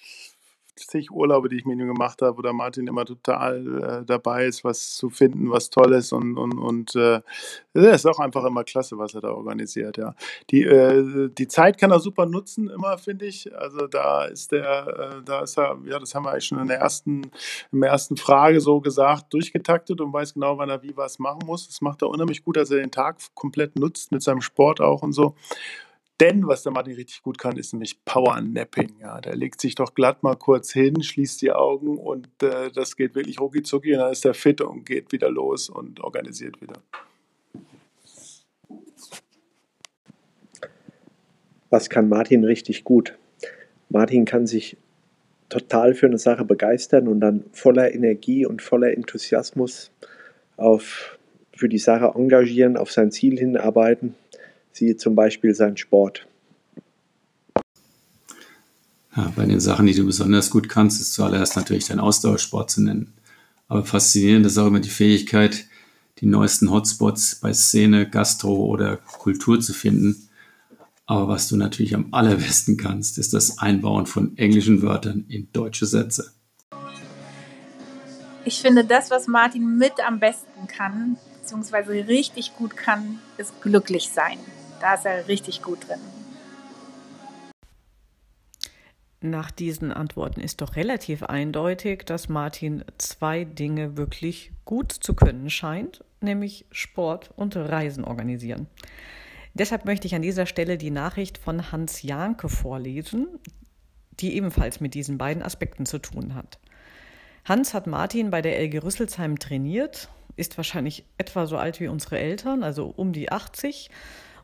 zig 0.87 1.11
Urlaube, 1.11 1.49
die 1.49 1.57
ich 1.57 1.65
mit 1.65 1.79
ihm 1.79 1.87
gemacht 1.87 2.23
habe, 2.23 2.37
wo 2.37 2.43
der 2.43 2.53
Martin 2.53 2.87
immer 2.87 3.05
total 3.05 4.03
äh, 4.03 4.05
dabei 4.05 4.47
ist, 4.47 4.65
was 4.65 4.97
zu 4.97 5.11
finden, 5.11 5.51
was 5.51 5.71
toll 5.71 5.93
ist 5.93 6.13
und, 6.13 6.37
und, 6.37 6.59
und 6.59 6.95
äh, 6.97 7.21
ist 7.75 8.07
auch 8.07 8.19
einfach 8.19 8.45
immer 8.45 8.65
klasse, 8.65 8.99
was 8.99 9.15
er 9.15 9.21
da 9.21 9.31
organisiert, 9.31 9.97
ja. 9.97 10.15
Die, 10.51 10.65
äh, 10.65 11.29
die 11.31 11.49
Zeit 11.49 11.79
kann 11.79 11.91
er 11.91 12.01
super 12.01 12.27
nutzen, 12.27 12.69
immer, 12.69 12.99
finde 12.99 13.27
ich. 13.27 13.55
Also 13.57 13.87
da 13.87 14.25
ist 14.25 14.53
der, 14.53 15.19
äh, 15.19 15.23
da 15.25 15.43
ist 15.43 15.59
er, 15.59 15.79
ja, 15.85 15.99
das 15.99 16.15
haben 16.15 16.25
wir 16.25 16.33
eigentlich 16.33 16.47
schon 16.47 16.59
in 16.59 16.69
der 16.69 16.79
ersten, 16.79 17.31
in 17.73 17.81
der 17.81 17.91
ersten 17.91 18.17
Frage 18.17 18.61
so 18.61 18.81
gesagt, 18.81 19.33
durchgetaktet 19.33 20.01
und 20.01 20.13
weiß 20.13 20.35
genau, 20.35 20.59
wann 20.59 20.71
er 20.71 20.83
wie 20.83 20.97
was 20.97 21.19
machen 21.19 21.43
muss. 21.47 21.67
Das 21.67 21.81
macht 21.81 22.03
er 22.03 22.09
unheimlich 22.09 22.45
gut, 22.45 22.57
dass 22.57 22.71
er 22.71 22.79
den 22.79 22.91
Tag 22.91 23.19
komplett 23.35 23.79
nutzt, 23.79 24.13
mit 24.13 24.23
seinem 24.23 24.41
Sport 24.41 24.81
auch 24.81 25.03
und 25.03 25.13
so. 25.13 25.35
Denn 26.21 26.47
was 26.47 26.63
der 26.63 26.73
Martin 26.73 26.95
richtig 26.95 27.23
gut 27.23 27.39
kann, 27.39 27.57
ist 27.57 27.73
nämlich 27.73 28.05
Powernapping. 28.05 28.97
Ja, 29.01 29.23
der 29.23 29.35
legt 29.35 29.59
sich 29.59 29.75
doch 29.75 29.95
glatt 29.95 30.23
mal 30.23 30.37
kurz 30.37 30.71
hin, 30.71 31.03
schließt 31.03 31.41
die 31.41 31.51
Augen 31.51 31.97
und 31.97 32.29
äh, 32.43 32.71
das 32.75 32.95
geht 32.95 33.15
wirklich 33.15 33.41
rucki 33.41 33.63
zucki 33.63 33.95
und 33.95 34.01
dann 34.01 34.13
ist 34.13 34.27
er 34.27 34.35
fit 34.35 34.61
und 34.61 34.85
geht 34.85 35.13
wieder 35.13 35.31
los 35.31 35.71
und 35.71 36.01
organisiert 36.01 36.61
wieder. 36.61 36.83
Was 41.71 41.89
kann 41.89 42.11
Martin 42.11 42.45
richtig 42.45 42.85
gut? 42.85 43.17
Martin 43.89 44.27
kann 44.27 44.47
sich 44.47 44.77
total 45.49 45.95
für 45.95 46.07
eine 46.07 46.19
Sache 46.19 46.45
begeistern 46.45 47.09
und 47.09 47.21
dann 47.21 47.45
voller 47.53 47.95
Energie 47.95 48.45
und 48.45 48.61
voller 48.61 48.93
Enthusiasmus 48.93 49.91
auf, 50.59 51.19
für 51.57 51.71
die 51.71 51.79
Sache 51.79 52.13
engagieren, 52.15 52.77
auf 52.77 52.93
sein 52.93 53.11
Ziel 53.11 53.39
hinarbeiten 53.39 54.15
siehe 54.73 54.97
zum 54.97 55.15
Beispiel 55.15 55.55
sein 55.55 55.77
Sport. 55.77 56.27
Ja, 59.17 59.33
bei 59.35 59.45
den 59.45 59.61
Sachen, 59.61 59.87
die 59.87 59.95
du 59.95 60.07
besonders 60.07 60.51
gut 60.51 60.69
kannst, 60.69 61.01
ist 61.01 61.15
zuallererst 61.15 61.57
natürlich 61.57 61.87
dein 61.87 61.99
Ausdauersport 61.99 62.71
zu 62.71 62.83
nennen. 62.83 63.13
Aber 63.69 63.85
faszinierend 63.85 64.47
ist 64.47 64.59
auch 64.59 64.69
immer 64.69 64.81
die 64.81 64.89
Fähigkeit, 64.89 65.67
die 66.19 66.27
neuesten 66.27 66.71
Hotspots 66.71 67.37
bei 67.37 67.53
Szene, 67.53 68.09
Gastro 68.09 68.67
oder 68.67 68.97
Kultur 68.97 69.61
zu 69.61 69.73
finden. 69.73 70.29
Aber 71.07 71.27
was 71.29 71.49
du 71.49 71.57
natürlich 71.57 71.95
am 71.95 72.09
allerbesten 72.13 72.77
kannst, 72.77 73.19
ist 73.19 73.35
das 73.35 73.59
Einbauen 73.59 74.07
von 74.07 74.37
englischen 74.39 74.83
Wörtern 74.83 75.25
in 75.29 75.49
deutsche 75.53 75.87
Sätze. 75.87 76.33
Ich 78.45 78.61
finde, 78.61 78.85
das, 78.85 79.11
was 79.11 79.27
Martin 79.27 79.77
mit 79.77 79.95
am 80.07 80.21
besten 80.21 80.67
kann, 80.69 81.17
beziehungsweise 81.41 81.91
richtig 81.91 82.55
gut 82.57 82.77
kann, 82.77 83.19
ist 83.39 83.61
glücklich 83.61 84.09
sein. 84.09 84.39
Da 84.81 84.95
ist 84.95 85.05
er 85.05 85.29
richtig 85.29 85.63
gut 85.63 85.87
drin. 85.89 86.01
Nach 89.23 89.51
diesen 89.51 89.93
Antworten 89.93 90.41
ist 90.41 90.63
doch 90.63 90.77
relativ 90.77 91.23
eindeutig, 91.23 92.05
dass 92.07 92.31
Martin 92.31 92.83
zwei 92.97 93.45
Dinge 93.45 93.99
wirklich 93.99 94.51
gut 94.65 94.93
zu 94.93 95.13
können 95.13 95.51
scheint, 95.51 96.03
nämlich 96.23 96.65
Sport 96.71 97.31
und 97.37 97.55
Reisen 97.55 98.05
organisieren. 98.05 98.67
Deshalb 99.53 99.85
möchte 99.85 100.07
ich 100.07 100.15
an 100.15 100.23
dieser 100.23 100.47
Stelle 100.47 100.79
die 100.79 100.91
Nachricht 100.91 101.37
von 101.37 101.71
Hans 101.71 102.03
Janke 102.03 102.49
vorlesen, 102.49 103.27
die 104.13 104.37
ebenfalls 104.37 104.81
mit 104.81 104.95
diesen 104.95 105.19
beiden 105.19 105.43
Aspekten 105.43 105.85
zu 105.85 105.99
tun 105.99 106.35
hat. 106.35 106.59
Hans 107.45 107.75
hat 107.75 107.87
Martin 107.87 108.31
bei 108.31 108.41
der 108.41 108.59
LG 108.59 108.83
Rüsselsheim 108.83 109.39
trainiert, 109.39 110.09
ist 110.37 110.57
wahrscheinlich 110.57 111.05
etwa 111.19 111.47
so 111.47 111.59
alt 111.59 111.81
wie 111.81 111.89
unsere 111.89 112.19
Eltern, 112.19 112.63
also 112.63 112.87
um 112.87 113.13
die 113.13 113.31
80 113.31 113.91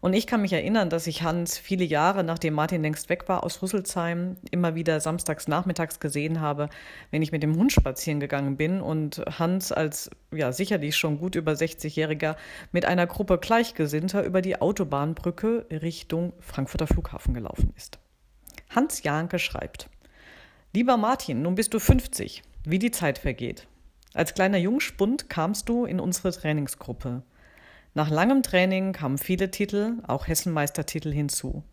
und 0.00 0.12
ich 0.12 0.26
kann 0.26 0.42
mich 0.42 0.52
erinnern, 0.52 0.90
dass 0.90 1.06
ich 1.06 1.22
Hans 1.22 1.58
viele 1.58 1.84
Jahre, 1.84 2.24
nachdem 2.24 2.54
Martin 2.54 2.82
längst 2.82 3.08
weg 3.08 3.28
war 3.28 3.44
aus 3.44 3.62
Rüsselsheim, 3.62 4.36
immer 4.50 4.74
wieder 4.74 5.00
samstags 5.00 5.48
nachmittags 5.48 6.00
gesehen 6.00 6.40
habe, 6.40 6.68
wenn 7.10 7.22
ich 7.22 7.32
mit 7.32 7.42
dem 7.42 7.56
Hund 7.56 7.72
spazieren 7.72 8.20
gegangen 8.20 8.56
bin 8.56 8.80
und 8.80 9.22
Hans 9.38 9.72
als 9.72 10.10
ja 10.32 10.52
sicherlich 10.52 10.96
schon 10.96 11.18
gut 11.18 11.34
über 11.34 11.52
60-Jähriger 11.52 12.36
mit 12.72 12.84
einer 12.84 13.06
Gruppe 13.06 13.38
Gleichgesinnter 13.38 14.24
über 14.24 14.42
die 14.42 14.60
Autobahnbrücke 14.60 15.66
Richtung 15.70 16.32
Frankfurter 16.40 16.86
Flughafen 16.86 17.34
gelaufen 17.34 17.72
ist. 17.76 17.98
Hans 18.70 19.02
Janke 19.02 19.38
schreibt: 19.38 19.88
Lieber 20.72 20.96
Martin, 20.96 21.42
nun 21.42 21.54
bist 21.54 21.72
du 21.72 21.78
50, 21.78 22.42
wie 22.64 22.78
die 22.78 22.90
Zeit 22.90 23.18
vergeht. 23.18 23.66
Als 24.12 24.34
kleiner 24.34 24.58
Jungspund 24.58 25.28
kamst 25.28 25.68
du 25.68 25.84
in 25.84 26.00
unsere 26.00 26.32
Trainingsgruppe. 26.32 27.22
Nach 27.96 28.10
langem 28.10 28.42
Training 28.42 28.92
kamen 28.92 29.16
viele 29.16 29.50
Titel, 29.50 30.02
auch 30.06 30.28
Hessenmeistertitel 30.28 31.10
hinzu. 31.10 31.64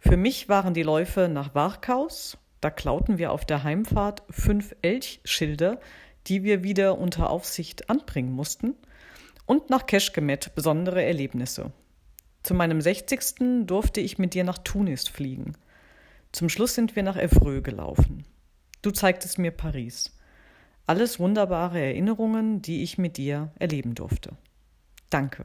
Für 0.00 0.16
mich 0.16 0.48
waren 0.48 0.74
die 0.74 0.82
Läufe 0.82 1.28
nach 1.28 1.54
Warkaus, 1.54 2.36
da 2.60 2.68
klauten 2.68 3.16
wir 3.16 3.30
auf 3.30 3.44
der 3.44 3.62
Heimfahrt 3.62 4.24
fünf 4.28 4.74
Elchschilder, 4.82 5.78
die 6.26 6.42
wir 6.42 6.64
wieder 6.64 6.98
unter 6.98 7.30
Aufsicht 7.30 7.88
anbringen 7.88 8.32
mussten, 8.32 8.74
und 9.46 9.70
nach 9.70 9.86
Keschkemet 9.86 10.56
besondere 10.56 11.04
Erlebnisse. 11.04 11.70
Zu 12.42 12.54
meinem 12.54 12.80
60. 12.80 13.66
durfte 13.68 14.00
ich 14.00 14.18
mit 14.18 14.34
dir 14.34 14.42
nach 14.42 14.58
Tunis 14.58 15.06
fliegen. 15.06 15.52
Zum 16.32 16.48
Schluss 16.48 16.74
sind 16.74 16.96
wir 16.96 17.04
nach 17.04 17.16
Evreux 17.16 17.62
gelaufen. 17.62 18.24
Du 18.82 18.90
zeigtest 18.90 19.38
mir 19.38 19.52
Paris. 19.52 20.12
Alles 20.88 21.20
wunderbare 21.20 21.78
Erinnerungen, 21.78 22.62
die 22.62 22.82
ich 22.82 22.98
mit 22.98 23.16
dir 23.16 23.52
erleben 23.60 23.94
durfte. 23.94 24.36
Danke. 25.10 25.44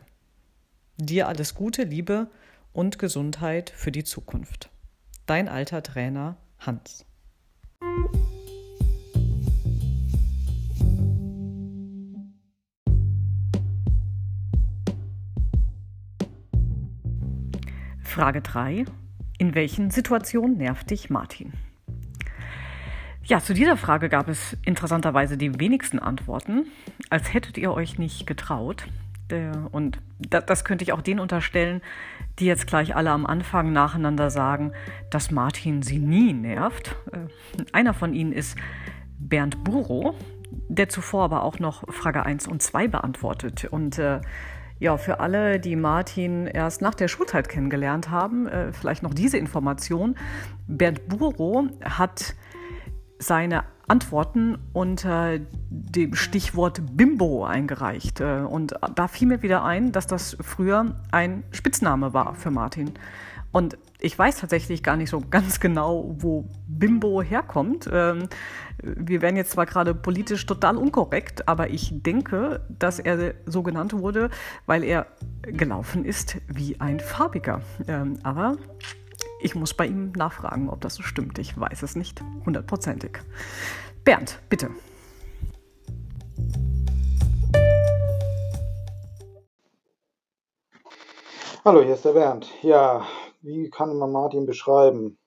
Dir 0.98 1.28
alles 1.28 1.56
Gute, 1.56 1.84
Liebe 1.84 2.30
und 2.72 3.00
Gesundheit 3.00 3.72
für 3.72 3.92
die 3.92 4.04
Zukunft. 4.04 4.70
Dein 5.26 5.50
alter 5.50 5.82
Trainer 5.82 6.38
Hans. 6.60 7.04
Frage 18.04 18.42
3. 18.42 18.86
In 19.40 19.56
welchen 19.56 19.90
Situationen 19.90 20.58
nervt 20.58 20.92
dich 20.92 21.10
Martin? 21.10 21.54
Ja, 23.24 23.40
zu 23.40 23.56
dieser 23.56 23.76
Frage 23.76 24.10
gab 24.10 24.30
es 24.30 24.56
interessanterweise 24.64 25.36
die 25.38 25.60
wenigsten 25.60 25.98
Antworten, 25.98 26.68
als 27.10 27.34
hättet 27.34 27.58
ihr 27.58 27.74
euch 27.74 27.98
nicht 27.98 28.28
getraut. 28.28 28.86
Und 29.72 30.00
das 30.20 30.64
könnte 30.64 30.84
ich 30.84 30.94
auch 30.94 31.02
denen 31.02 31.20
unterstellen, 31.20 31.82
die 32.40 32.46
jetzt 32.46 32.68
gleich 32.68 32.96
alle 32.96 33.12
am 33.12 33.26
Anfang 33.26 33.72
nacheinander 33.74 34.30
sagen, 34.30 34.72
dass 35.10 35.32
Martin 35.32 35.82
sie 35.82 36.00
nie 36.00 36.34
nervt. 36.34 36.96
Äh, 37.12 37.20
einer 37.72 37.94
von 37.94 38.14
ihnen 38.14 38.32
ist 38.32 38.58
Bernd 39.18 39.64
Buro, 39.64 40.16
der 40.68 40.90
zuvor 40.90 41.24
aber 41.24 41.44
auch 41.44 41.60
noch 41.60 41.92
Frage 41.92 42.26
1 42.26 42.48
und 42.48 42.62
2 42.62 42.88
beantwortet. 42.88 43.66
Und 43.66 43.98
äh, 43.98 44.22
ja, 44.80 44.98
für 44.98 45.22
alle, 45.22 45.60
die 45.60 45.76
Martin 45.76 46.48
erst 46.48 46.82
nach 46.82 46.96
der 46.96 47.08
Schulzeit 47.08 47.48
kennengelernt 47.48 48.10
haben, 48.10 48.48
äh, 48.48 48.74
vielleicht 48.74 49.04
noch 49.04 49.14
diese 49.14 49.38
Information. 49.38 50.16
Bernd 50.68 51.08
Buro 51.08 51.68
hat 51.82 52.36
seine 53.20 53.64
Antworten 53.88 54.58
unter 54.74 55.40
dem 55.70 56.16
Stichwort 56.16 56.82
Bimbo 56.98 57.46
eingereicht. 57.46 58.20
Äh, 58.20 58.40
und 58.40 58.76
da 58.96 59.08
fiel 59.08 59.28
mir 59.28 59.42
wieder 59.42 59.64
ein, 59.64 59.92
dass 59.92 60.08
das 60.08 60.38
früher 60.42 60.96
ein 61.12 61.44
Spitzname 61.52 62.14
war 62.14 62.36
für 62.36 62.52
Martin. 62.52 62.92
Und 63.52 63.78
ich 64.02 64.20
weiß 64.20 64.40
tatsächlich 64.40 64.84
gar 64.84 64.98
nicht 64.98 65.10
so 65.10 65.22
ganz 65.22 65.60
genau, 65.60 66.14
wo 66.18 66.50
Bimbo 66.68 67.22
herkommt. 67.22 67.90
Ähm, 67.92 68.28
wir 68.84 69.22
werden 69.22 69.38
jetzt 69.38 69.52
zwar 69.52 69.66
gerade 69.66 69.96
politisch 69.96 70.46
total 70.46 70.76
unkorrekt, 70.76 71.48
aber 71.48 71.70
ich 71.70 72.04
denke, 72.04 72.66
dass 72.68 73.00
er 73.00 73.34
so 73.46 73.64
genannt 73.64 73.94
wurde, 73.94 74.30
weil 74.66 74.84
er 74.84 75.08
gelaufen 75.44 76.04
ist 76.04 76.38
wie 76.48 76.80
ein 76.82 77.00
Farbiger. 77.00 77.62
Ähm, 77.88 78.20
aber 78.24 78.58
ich 79.40 79.56
muss 79.56 79.74
bei 79.74 79.86
ihm 79.86 80.12
nachfragen, 80.14 80.70
ob 80.70 80.82
das 80.82 80.96
so 80.96 81.04
stimmt. 81.04 81.38
Ich 81.40 81.60
weiß 81.60 81.84
es 81.84 81.96
nicht 81.96 82.22
hundertprozentig. 82.46 83.20
Bernd, 84.04 84.40
bitte. 84.50 84.70
Hallo, 91.64 91.82
hier 91.82 91.96
ist 91.96 92.06
der 92.06 92.14
Bernd. 92.14 92.48
Ja, 92.62 93.08
wie 93.42 93.70
kann 93.70 93.98
man 93.98 94.12
Martin 94.12 94.46
beschreiben? 94.46 95.18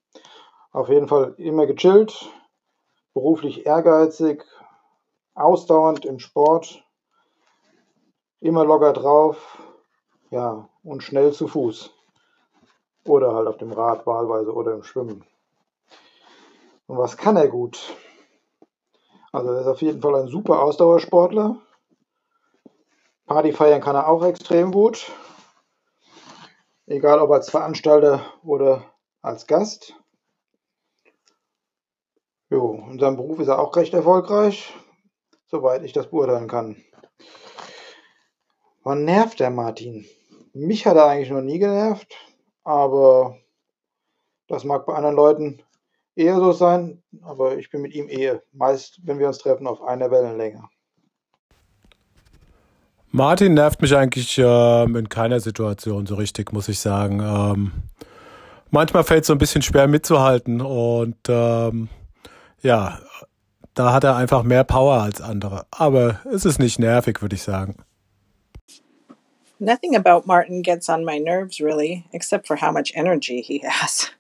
Auf 0.71 0.89
jeden 0.89 1.09
Fall 1.09 1.35
immer 1.39 1.67
gechillt, 1.67 2.31
beruflich 3.13 3.67
ehrgeizig, 3.67 4.45
ausdauernd 5.35 6.05
im 6.05 6.19
Sport, 6.19 6.85
immer 8.41 8.65
locker 8.65 8.93
drauf, 8.93 9.59
ja, 10.31 10.69
und 10.85 11.03
schnell 11.03 11.33
zu 11.33 11.49
Fuß. 11.49 11.98
Oder 13.09 13.35
halt 13.35 13.49
auf 13.49 13.57
dem 13.57 13.73
Rad 13.73 14.07
wahlweise 14.07 14.53
oder 14.53 14.75
im 14.75 14.83
Schwimmen. 14.83 15.25
Und 16.87 16.99
was 16.99 17.17
kann 17.17 17.37
er 17.37 17.49
gut? 17.49 17.97
Also 19.33 19.51
er 19.51 19.63
ist 19.63 19.67
auf 19.67 19.81
jeden 19.81 20.03
Fall 20.03 20.15
ein 20.15 20.29
super 20.29 20.63
Ausdauersportler. 20.63 21.59
Party 23.27 23.53
feiern 23.53 23.81
kann 23.81 23.97
er 23.97 24.09
auch 24.09 24.23
extrem 24.25 24.73
gut. 24.73 25.11
Egal 26.87 27.19
ob 27.21 27.31
als 27.31 27.51
Veranstalter 27.51 28.23
oder 28.43 28.85
als 29.23 29.47
Gast. 29.47 29.95
Jo, 32.51 32.87
in 32.91 32.99
seinem 32.99 33.17
Beruf 33.17 33.41
ist 33.41 33.49
er 33.49 33.59
auch 33.59 33.75
recht 33.77 33.93
erfolgreich, 33.93 34.75
soweit 35.47 35.83
ich 35.83 35.93
das 35.93 36.11
beurteilen 36.11 36.49
kann. 36.49 36.83
Wann 38.85 39.05
nervt 39.05 39.41
der 39.41 39.51
Martin? 39.51 40.07
Mich 40.53 40.87
hat 40.87 40.97
er 40.97 41.07
eigentlich 41.07 41.31
noch 41.31 41.43
nie 41.43 41.59
genervt, 41.59 42.15
aber 42.69 43.39
das 44.47 44.63
mag 44.63 44.85
bei 44.85 44.95
anderen 44.95 45.17
Leuten 45.17 45.63
eher 46.15 46.37
so 46.37 46.53
sein, 46.53 47.03
aber 47.23 47.57
ich 47.57 47.71
bin 47.71 47.81
mit 47.81 47.95
ihm 47.95 48.11
eher 48.11 48.43
meist, 48.53 49.01
wenn 49.05 49.19
wir 49.19 49.27
uns 49.27 49.39
treffen, 49.39 49.67
auf 49.67 49.81
einer 49.81 50.11
Wellenlänge. 50.11 50.63
Martin 53.11 53.55
nervt 53.55 53.81
mich 53.81 53.97
eigentlich 53.97 54.37
äh, 54.37 54.83
in 54.83 55.09
keiner 55.09 55.41
Situation 55.41 56.05
so 56.05 56.17
richtig, 56.17 56.53
muss 56.53 56.69
ich 56.69 56.79
sagen. 56.79 57.21
Ähm, 57.21 57.73
manchmal 58.71 59.03
fällt 59.03 59.23
es 59.23 59.29
so 59.29 59.33
ein 59.33 59.39
bisschen 59.39 59.63
schwer 59.63 59.89
mitzuhalten 59.89 60.61
und 60.61 61.17
ähm, 61.27 61.89
ja, 62.61 62.99
da 63.73 63.95
hat 63.95 64.05
er 64.05 64.17
einfach 64.17 64.43
mehr 64.43 64.65
Power 64.65 65.01
als 65.01 65.23
andere. 65.23 65.65
Aber 65.71 66.21
es 66.31 66.45
ist 66.45 66.59
nicht 66.59 66.79
nervig, 66.79 67.23
würde 67.23 67.37
ich 67.37 67.43
sagen. 67.43 67.77
Nothing 69.61 69.97
about 69.97 70.27
Martin 70.27 70.63
gets 70.63 70.89
on 70.89 71.05
my 71.05 71.19
nerves, 71.19 71.61
really, 71.61 72.07
except 72.13 72.47
for 72.47 72.57
how 72.57 72.71
much 72.71 72.93
energy 72.95 73.43
he 73.43 73.59
has. 73.65 74.11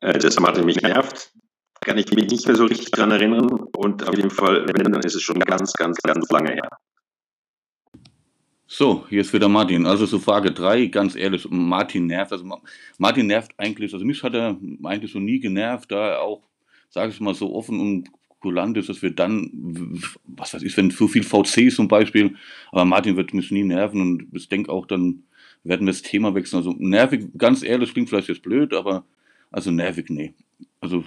Äh, 0.00 0.18
dass 0.18 0.38
Martin 0.38 0.66
mich 0.66 0.82
nervt, 0.82 1.32
kann 1.80 1.96
ich 1.96 2.12
mich 2.12 2.28
nicht 2.28 2.46
mehr 2.46 2.56
so 2.56 2.66
richtig 2.66 2.90
dran 2.90 3.10
erinnern. 3.10 3.48
Und 3.76 4.06
auf 4.06 4.16
jeden 4.16 4.30
Fall, 4.30 4.66
wenn, 4.66 4.92
dann 4.92 5.02
ist 5.02 5.14
es 5.14 5.22
schon 5.22 5.38
ganz, 5.40 5.72
ganz, 5.74 5.96
ganz 6.02 6.28
lange 6.30 6.52
her. 6.52 6.68
So, 8.66 9.06
hier 9.08 9.20
ist 9.20 9.32
wieder 9.32 9.48
Martin. 9.48 9.86
Also 9.86 10.06
so 10.06 10.18
Frage 10.18 10.50
3, 10.50 10.86
ganz 10.86 11.14
ehrlich, 11.14 11.46
Martin 11.50 12.06
nervt. 12.06 12.32
Also 12.32 12.44
Martin 12.98 13.26
nervt 13.26 13.52
eigentlich, 13.58 13.92
also 13.92 14.04
mich 14.04 14.22
hat 14.22 14.34
er 14.34 14.56
eigentlich 14.84 15.12
so 15.12 15.20
nie 15.20 15.40
genervt, 15.40 15.90
da 15.90 16.08
er 16.12 16.20
auch, 16.22 16.42
sage 16.88 17.12
ich 17.12 17.20
mal, 17.20 17.34
so 17.34 17.54
offen 17.54 17.80
und 17.80 18.08
kulant 18.42 18.76
ist, 18.76 18.88
dass 18.88 19.00
wir 19.00 19.10
dann, 19.10 20.02
was 20.26 20.52
weiß 20.52 20.62
ich, 20.62 20.76
wenn 20.76 20.90
so 20.90 21.08
viel 21.08 21.22
VC 21.22 21.72
zum 21.72 21.88
Beispiel, 21.88 22.34
aber 22.72 22.84
Martin 22.84 23.16
wird 23.16 23.32
mich 23.32 23.50
nie 23.50 23.64
nerven 23.64 24.00
und 24.00 24.26
ich 24.32 24.48
denke 24.48 24.70
auch, 24.70 24.86
dann 24.86 25.22
werden 25.64 25.86
wir 25.86 25.92
das 25.92 26.02
Thema 26.02 26.34
wechseln. 26.34 26.58
Also 26.58 26.74
nervig, 26.78 27.28
ganz 27.38 27.62
ehrlich, 27.62 27.92
klingt 27.92 28.08
vielleicht 28.08 28.28
jetzt 28.28 28.42
blöd, 28.42 28.74
aber 28.74 29.04
also 29.50 29.70
nervig, 29.70 30.10
nee. 30.10 30.34
Also 30.80 31.04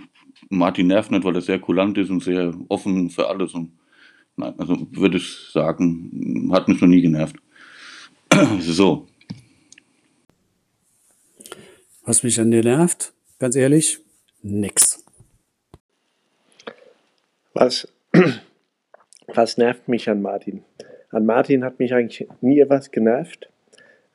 Martin 0.50 0.88
nervt 0.88 1.12
nicht, 1.12 1.24
weil 1.24 1.36
er 1.36 1.42
sehr 1.42 1.60
kulant 1.60 1.98
ist 1.98 2.10
und 2.10 2.24
sehr 2.24 2.54
offen 2.70 3.10
für 3.10 3.28
alles. 3.28 3.54
Und 3.54 3.74
nein, 4.38 4.54
also 4.58 4.88
würde 4.92 5.18
ich 5.18 5.30
sagen, 5.52 6.50
hat 6.54 6.68
mich 6.68 6.80
noch 6.80 6.88
nie 6.88 7.02
genervt. 7.02 7.36
so. 8.60 9.08
Was 12.04 12.24
mich 12.24 12.40
an 12.40 12.52
dir 12.52 12.64
nervt, 12.64 13.14
ganz 13.40 13.56
ehrlich, 13.56 14.00
nix. 14.44 14.95
Was, 17.56 17.88
was 19.28 19.58
nervt 19.58 19.88
mich 19.88 20.10
an 20.10 20.22
Martin? 20.22 20.66
An 21.10 21.26
Martin 21.26 21.64
hat 21.64 21.80
mich 21.80 21.94
eigentlich 21.94 22.28
nie 22.42 22.60
etwas 22.60 22.92
genervt. 22.92 23.50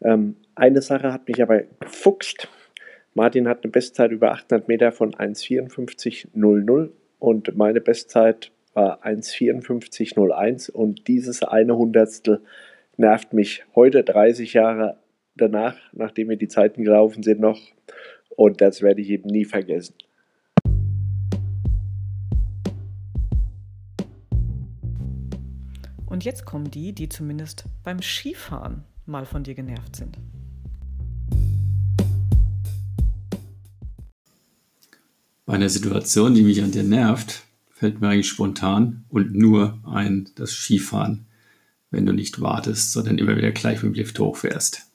Ähm, 0.03 0.37
eine 0.55 0.83
Sache 0.83 1.11
hat 1.11 1.27
mich 1.27 1.43
aber 1.43 1.63
gefuchst. 1.81 2.49
Martin 3.15 3.49
hat 3.49 3.65
eine 3.65 3.73
Bestzeit 3.73 4.11
über 4.11 4.33
800 4.33 4.69
Meter 4.69 4.93
von 4.93 5.15
1,54,00 5.15 6.91
und 7.19 7.57
meine 7.57 7.81
Bestzeit 7.81 8.53
war 8.75 9.03
1,54,01 9.07 10.71
und 10.71 11.09
dieses 11.09 11.43
eine 11.43 11.79
Hundertstel 11.79 12.43
nervt 12.99 13.33
mich 13.33 13.65
heute 13.75 14.05
30 14.05 14.53
Jahre 14.53 14.99
danach, 15.35 15.79
nachdem 15.93 16.29
wir 16.29 16.37
die 16.37 16.49
Zeiten 16.49 16.85
gelaufen 16.85 17.23
sind 17.23 17.41
noch 17.41 17.59
und 18.37 18.61
das 18.61 18.83
werde 18.83 19.01
ich 19.01 19.09
eben 19.09 19.31
nie 19.31 19.47
vergessen. 19.47 19.95
Und 26.21 26.27
jetzt 26.27 26.45
kommen 26.45 26.71
die, 26.71 26.93
die 26.93 27.09
zumindest 27.09 27.65
beim 27.83 28.03
Skifahren 28.03 28.85
mal 29.07 29.25
von 29.25 29.43
dir 29.43 29.55
genervt 29.55 29.97
sind. 29.97 30.19
Bei 35.47 35.55
einer 35.55 35.71
Situation, 35.71 36.35
die 36.35 36.43
mich 36.43 36.63
an 36.63 36.73
dir 36.73 36.83
nervt, 36.83 37.45
fällt 37.71 38.03
mir 38.03 38.11
eigentlich 38.11 38.29
spontan 38.29 39.07
und 39.09 39.35
nur 39.35 39.79
ein 39.87 40.29
das 40.35 40.51
Skifahren, 40.53 41.25
wenn 41.91 42.05
du 42.05 42.13
nicht 42.13 42.43
wartest, 42.43 42.93
sondern 42.93 43.17
immer 43.17 43.35
wieder 43.39 43.53
gleich 43.53 43.83
mit 43.83 43.95
dem 43.95 43.95
Lift 43.95 44.19
hochfährst. 44.19 44.91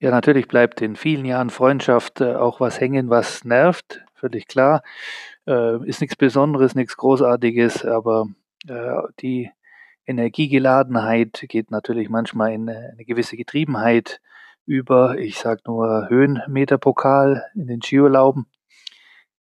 Ja, 0.00 0.10
natürlich 0.10 0.48
bleibt 0.48 0.82
in 0.82 0.96
vielen 0.96 1.24
Jahren 1.24 1.48
Freundschaft 1.48 2.20
äh, 2.20 2.34
auch 2.34 2.60
was 2.60 2.78
hängen, 2.78 3.08
was 3.08 3.42
nervt, 3.42 4.02
völlig 4.12 4.48
klar. 4.48 4.82
Äh, 5.46 5.82
ist 5.88 6.02
nichts 6.02 6.16
Besonderes, 6.16 6.74
nichts 6.74 6.98
Großartiges, 6.98 7.86
aber 7.86 8.26
die 8.64 9.50
Energiegeladenheit 10.06 11.44
geht 11.48 11.70
natürlich 11.70 12.08
manchmal 12.08 12.52
in 12.52 12.68
eine 12.68 13.04
gewisse 13.04 13.36
Getriebenheit 13.36 14.20
über, 14.64 15.18
ich 15.18 15.38
sag 15.38 15.66
nur 15.66 16.08
Höhenmeterpokal 16.08 17.44
in 17.54 17.66
den 17.66 17.82
Skiurlauben. 17.82 18.46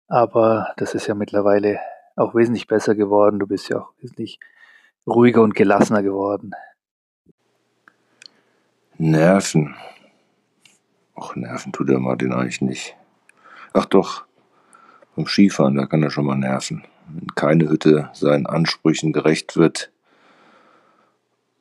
Aber 0.08 0.73
das 0.78 0.93
ist 0.93 1.08
ja 1.08 1.15
mittlerweile 1.15 1.80
auch 2.15 2.36
wesentlich 2.36 2.67
besser 2.67 2.95
geworden. 2.95 3.39
Du 3.39 3.47
bist 3.47 3.69
ja 3.69 3.80
auch 3.80 3.93
wesentlich 3.99 4.39
ruhiger 5.08 5.41
und 5.41 5.56
gelassener 5.56 6.04
geworden. 6.04 6.52
Nerven. 8.97 9.76
Ach, 11.15 11.36
Nerven 11.36 11.71
tut 11.71 11.89
er 11.89 11.99
Martin 11.99 12.34
eigentlich 12.34 12.62
nicht. 12.62 12.95
Ach 13.73 13.86
doch, 13.86 14.26
beim 15.15 15.26
Skifahren, 15.26 15.76
da 15.76 15.86
kann 15.86 16.04
er 16.04 16.12
schon 16.12 16.26
mal 16.26 16.36
nerven. 16.36 16.84
Keine 17.35 17.69
Hütte 17.69 18.09
seinen 18.13 18.45
Ansprüchen 18.45 19.13
gerecht 19.13 19.57
wird, 19.57 19.93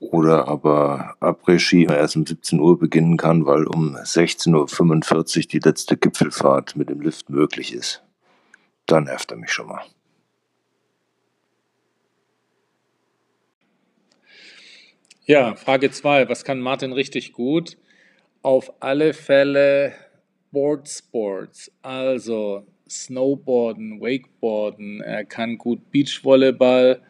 oder 0.02 0.48
aber 0.48 1.14
Après-Ski 1.20 1.84
erst 1.84 2.16
um 2.16 2.26
17 2.26 2.58
Uhr 2.58 2.78
beginnen 2.78 3.16
kann, 3.16 3.46
weil 3.46 3.66
um 3.66 3.94
16.45 3.96 5.36
Uhr 5.36 5.42
die 5.44 5.58
letzte 5.60 5.96
Gipfelfahrt 5.96 6.74
mit 6.74 6.90
dem 6.90 7.00
Lift 7.00 7.30
möglich 7.30 7.72
ist. 7.72 8.02
Dann 8.86 9.04
nervt 9.04 9.30
er 9.30 9.36
mich 9.36 9.52
schon 9.52 9.68
mal. 9.68 9.82
Ja, 15.24 15.54
Frage 15.54 15.92
2. 15.92 16.28
Was 16.28 16.44
kann 16.44 16.60
Martin 16.60 16.92
richtig 16.92 17.32
gut? 17.32 17.78
Auf 18.42 18.72
alle 18.80 19.14
Fälle 19.14 19.94
Board 20.50 20.88
Sports, 20.88 21.70
also 21.80 22.66
Snowboarden, 22.92 24.00
Wakeboarden. 24.00 25.00
Er 25.00 25.24
kann 25.24 25.58
gut 25.58 25.90
Beachvolleyball 25.90 27.00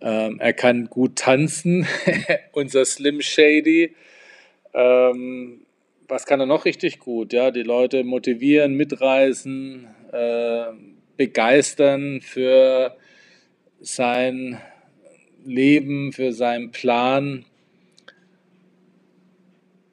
ähm, 0.00 0.38
er 0.38 0.52
kann 0.52 0.88
gut 0.88 1.16
tanzen, 1.16 1.86
unser 2.52 2.84
Slim 2.84 3.20
Shady. 3.20 3.94
Ähm, 4.74 5.66
was 6.06 6.24
kann 6.24 6.40
er 6.40 6.46
noch 6.46 6.64
richtig 6.64 7.00
gut? 7.00 7.32
Ja, 7.32 7.50
die 7.50 7.62
Leute 7.62 8.04
motivieren, 8.04 8.74
mitreißen, 8.74 9.88
äh, 10.12 10.66
begeistern 11.16 12.20
für 12.20 12.96
sein 13.80 14.60
Leben, 15.44 16.12
für 16.12 16.32
seinen 16.32 16.70
Plan. 16.70 17.44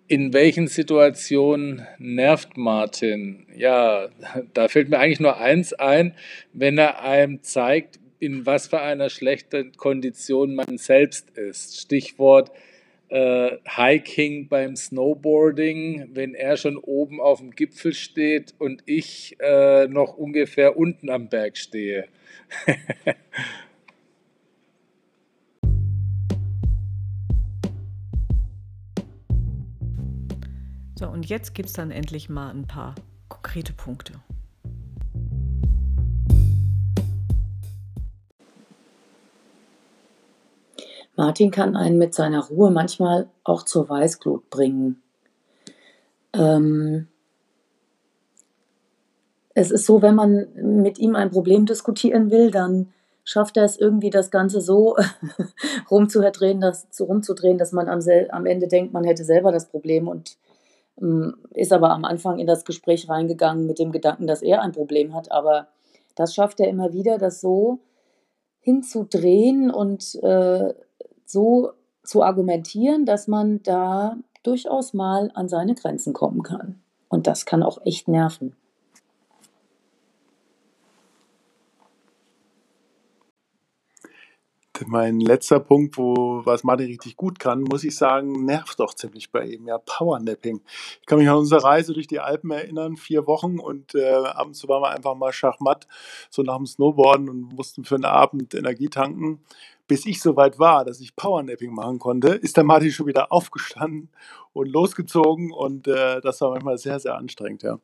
In 0.08 0.34
welchen 0.34 0.68
Situationen 0.68 1.88
nervt 1.98 2.58
Martin? 2.58 3.48
Ja, 3.56 4.10
da 4.54 4.68
fällt 4.68 4.90
mir 4.90 5.00
eigentlich 5.00 5.20
nur 5.20 5.38
eins 5.38 5.74
ein, 5.74 6.14
wenn 6.54 6.78
er 6.78 7.02
einem 7.02 7.42
zeigt, 7.42 8.00
in 8.20 8.46
was 8.46 8.68
für 8.68 8.82
einer 8.82 9.10
schlechten 9.10 9.72
Kondition 9.78 10.54
man 10.54 10.78
selbst 10.78 11.32
ist. 11.32 11.82
Stichwort 11.82 12.52
äh, 13.10 13.58
Hiking 13.66 14.48
beim 14.48 14.76
Snowboarding, 14.76 16.10
wenn 16.14 16.36
er 16.36 16.58
schon 16.58 16.78
oben 16.78 17.20
auf 17.20 17.40
dem 17.40 17.50
Gipfel 17.52 17.96
steht 17.96 18.54
und 18.60 18.84
ich 18.86 19.36
äh, 19.40 19.88
noch 19.88 20.18
ungefähr 20.18 20.78
unten 20.78 21.10
am 21.10 21.30
Berg 21.30 21.58
stehe. 21.58 22.06
so, 30.98 31.08
und 31.08 31.26
jetzt 31.26 31.54
gibt 31.54 31.68
es 31.68 31.74
dann 31.74 31.92
endlich 31.92 32.30
mal 32.30 32.50
ein 32.50 32.68
paar 32.68 32.96
konkrete 33.28 33.74
Punkte. 33.74 34.14
Martin 41.18 41.52
kann 41.52 41.76
einen 41.76 41.98
mit 41.98 42.14
seiner 42.14 42.46
Ruhe 42.46 42.72
manchmal 42.72 43.28
auch 43.44 43.64
zur 43.64 43.90
Weißglut 43.90 44.50
bringen. 44.50 45.02
Ähm, 46.34 47.08
es 49.54 49.72
ist 49.72 49.86
so, 49.86 50.02
wenn 50.02 50.16
man 50.16 50.48
mit 50.56 50.98
ihm 50.98 51.16
ein 51.16 51.32
Problem 51.32 51.66
diskutieren 51.66 52.32
will, 52.32 52.52
dann 52.52 52.94
schafft 53.24 53.58
er 53.58 53.64
es 53.64 53.78
irgendwie, 53.78 54.10
das 54.10 54.30
Ganze 54.30 54.62
so 54.62 54.98
rumzudrehen, 55.92 56.62
dass, 56.62 56.88
rumzudrehen, 57.00 57.58
dass 57.58 57.72
man 57.72 57.88
am, 57.88 58.00
am 58.30 58.46
Ende 58.46 58.68
denkt, 58.68 58.94
man 58.94 59.06
hätte 59.06 59.24
selber 59.24 59.52
das 59.52 59.68
Problem 59.68 60.08
und 60.08 60.38
ist 61.52 61.74
aber 61.74 61.92
am 61.92 62.06
Anfang 62.06 62.40
in 62.40 62.48
das 62.48 62.64
Gespräch 62.66 63.10
reingegangen 63.10 63.68
mit 63.68 63.80
dem 63.80 63.92
Gedanken, 63.92 64.28
dass 64.28 64.42
er 64.42 64.62
ein 64.62 64.72
Problem 64.72 65.14
hat. 65.14 65.32
Aber 65.32 65.68
das 66.16 66.34
schafft 66.34 66.60
er 66.60 66.70
immer 66.70 66.94
wieder, 66.94 67.18
das 67.18 67.42
so 67.42 67.80
hinzudrehen 68.62 69.70
und 69.72 70.16
äh, 70.24 70.74
so 71.26 71.72
zu 72.04 72.24
argumentieren, 72.24 73.06
dass 73.06 73.28
man 73.28 73.62
da 73.64 74.18
durchaus 74.44 74.94
mal 74.94 75.32
an 75.34 75.50
seine 75.50 75.76
Grenzen 75.76 76.14
kommen 76.14 76.44
kann. 76.44 76.82
Und 77.10 77.28
das 77.28 77.46
kann 77.46 77.64
auch 77.64 77.80
echt 77.86 78.08
nerven. 78.08 78.56
Mein 84.88 85.22
letzter 85.22 85.62
Punkt, 85.62 85.98
wo 85.98 86.42
was 86.46 86.64
Martin 86.66 86.88
richtig 86.88 87.16
gut 87.16 87.40
kann, 87.40 87.62
muss 87.62 87.86
ich 87.86 87.96
sagen, 87.96 88.46
nervt 88.46 88.80
doch 88.80 88.94
ziemlich 88.94 89.32
bei 89.32 89.46
ihm. 89.46 89.68
Ja, 89.68 89.78
Powernapping. 89.78 90.62
Ich 91.00 91.06
kann 91.06 91.18
mich 91.18 91.30
an 91.30 91.38
unsere 91.38 91.64
Reise 91.64 91.94
durch 91.94 92.08
die 92.08 92.20
Alpen 92.20 92.52
erinnern, 92.52 92.98
vier 92.98 93.26
Wochen 93.26 93.60
und 93.60 93.96
äh, 93.96 94.14
abends 94.14 94.68
waren 94.68 94.82
wir 94.82 94.90
einfach 94.90 95.16
mal 95.16 95.32
Schachmatt, 95.32 95.88
so 96.30 96.42
nach 96.42 96.58
dem 96.58 96.66
Snowboarden 96.66 97.30
und 97.30 97.54
mussten 97.54 97.86
für 97.86 97.96
einen 97.96 98.06
Abend 98.06 98.54
Energie 98.54 98.90
tanken. 98.90 99.40
Bis 99.88 100.06
ich 100.06 100.20
so 100.20 100.36
weit 100.36 100.60
war, 100.60 100.84
dass 100.84 101.00
ich 101.00 101.16
Powernapping 101.16 101.74
machen 101.74 102.00
konnte, 102.00 102.30
ist 102.30 102.58
der 102.58 102.64
Martin 102.64 102.92
schon 102.92 103.06
wieder 103.06 103.32
aufgestanden 103.32 104.10
und 104.52 104.68
losgezogen 104.68 105.52
und 105.52 105.88
äh, 105.88 106.20
das 106.22 106.42
war 106.42 106.50
manchmal 106.50 106.78
sehr, 106.78 107.00
sehr 107.00 107.16
anstrengend, 107.16 107.64
ja. 107.64 107.80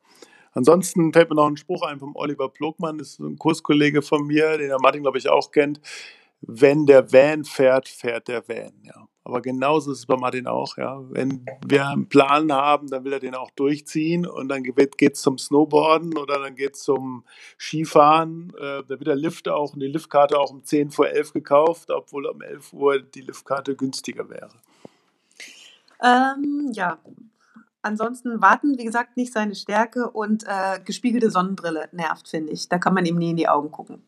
Ansonsten 0.54 1.14
fällt 1.14 1.30
mir 1.30 1.36
noch 1.36 1.46
ein 1.46 1.56
Spruch 1.56 1.80
ein 1.80 1.98
vom 1.98 2.14
Oliver 2.14 2.50
Plogmann, 2.50 2.98
das 2.98 3.12
ist 3.12 3.20
ein 3.20 3.38
Kurskollege 3.38 4.02
von 4.02 4.26
mir, 4.26 4.58
den 4.58 4.68
der 4.68 4.78
Martin, 4.82 5.00
glaube 5.00 5.16
ich, 5.16 5.30
auch 5.30 5.50
kennt 5.50 5.80
wenn 6.42 6.86
der 6.86 7.12
Van 7.12 7.44
fährt, 7.44 7.88
fährt 7.88 8.28
der 8.28 8.46
Van, 8.48 8.72
ja. 8.82 9.08
Aber 9.24 9.40
genauso 9.40 9.92
ist 9.92 9.98
es 9.98 10.06
bei 10.06 10.16
Martin 10.16 10.48
auch, 10.48 10.76
ja. 10.76 11.00
Wenn 11.10 11.46
wir 11.64 11.86
einen 11.86 12.08
Plan 12.08 12.52
haben, 12.52 12.88
dann 12.88 13.04
will 13.04 13.12
er 13.12 13.20
den 13.20 13.36
auch 13.36 13.52
durchziehen 13.52 14.26
und 14.26 14.48
dann 14.48 14.64
geht 14.64 15.14
es 15.14 15.20
zum 15.20 15.38
Snowboarden 15.38 16.18
oder 16.18 16.40
dann 16.40 16.56
geht 16.56 16.74
es 16.74 16.82
zum 16.82 17.24
Skifahren. 17.56 18.52
Äh, 18.58 18.82
da 18.82 18.88
wird 18.88 19.06
der 19.06 19.14
Lift 19.14 19.48
auch 19.48 19.74
und 19.74 19.80
die 19.80 19.86
Liftkarte 19.86 20.38
auch 20.38 20.50
um 20.50 20.64
10 20.64 20.90
vor 20.90 21.06
11 21.06 21.32
gekauft, 21.32 21.90
obwohl 21.90 22.26
um 22.26 22.42
11 22.42 22.72
Uhr 22.72 23.00
die 23.00 23.20
Liftkarte 23.20 23.76
günstiger 23.76 24.28
wäre. 24.28 24.50
Ähm, 26.02 26.72
ja, 26.72 26.98
ansonsten 27.82 28.42
warten, 28.42 28.76
wie 28.76 28.84
gesagt, 28.84 29.16
nicht 29.16 29.32
seine 29.32 29.54
Stärke 29.54 30.10
und 30.10 30.44
äh, 30.48 30.80
gespiegelte 30.84 31.30
Sonnenbrille 31.30 31.88
nervt, 31.92 32.28
finde 32.28 32.52
ich. 32.52 32.68
Da 32.68 32.78
kann 32.78 32.94
man 32.94 33.06
ihm 33.06 33.18
nie 33.18 33.30
in 33.30 33.36
die 33.36 33.48
Augen 33.48 33.70
gucken. 33.70 34.02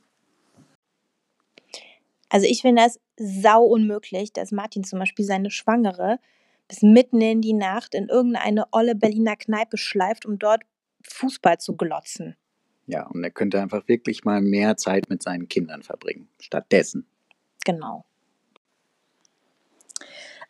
Also 2.34 2.48
ich 2.48 2.62
finde 2.62 2.82
das 2.82 2.98
sau 3.16 3.62
unmöglich, 3.62 4.32
dass 4.32 4.50
Martin 4.50 4.82
zum 4.82 4.98
Beispiel 4.98 5.24
seine 5.24 5.52
Schwangere 5.52 6.18
bis 6.66 6.82
mitten 6.82 7.20
in 7.20 7.40
die 7.40 7.52
Nacht 7.52 7.94
in 7.94 8.08
irgendeine 8.08 8.64
olle 8.72 8.96
Berliner 8.96 9.36
Kneipe 9.36 9.76
schleift, 9.76 10.26
um 10.26 10.40
dort 10.40 10.64
Fußball 11.08 11.58
zu 11.58 11.76
glotzen. 11.76 12.34
Ja, 12.88 13.06
und 13.06 13.22
er 13.22 13.30
könnte 13.30 13.60
einfach 13.60 13.86
wirklich 13.86 14.24
mal 14.24 14.40
mehr 14.40 14.76
Zeit 14.76 15.08
mit 15.08 15.22
seinen 15.22 15.46
Kindern 15.46 15.84
verbringen, 15.84 16.28
stattdessen. 16.40 17.06
Genau. 17.64 18.04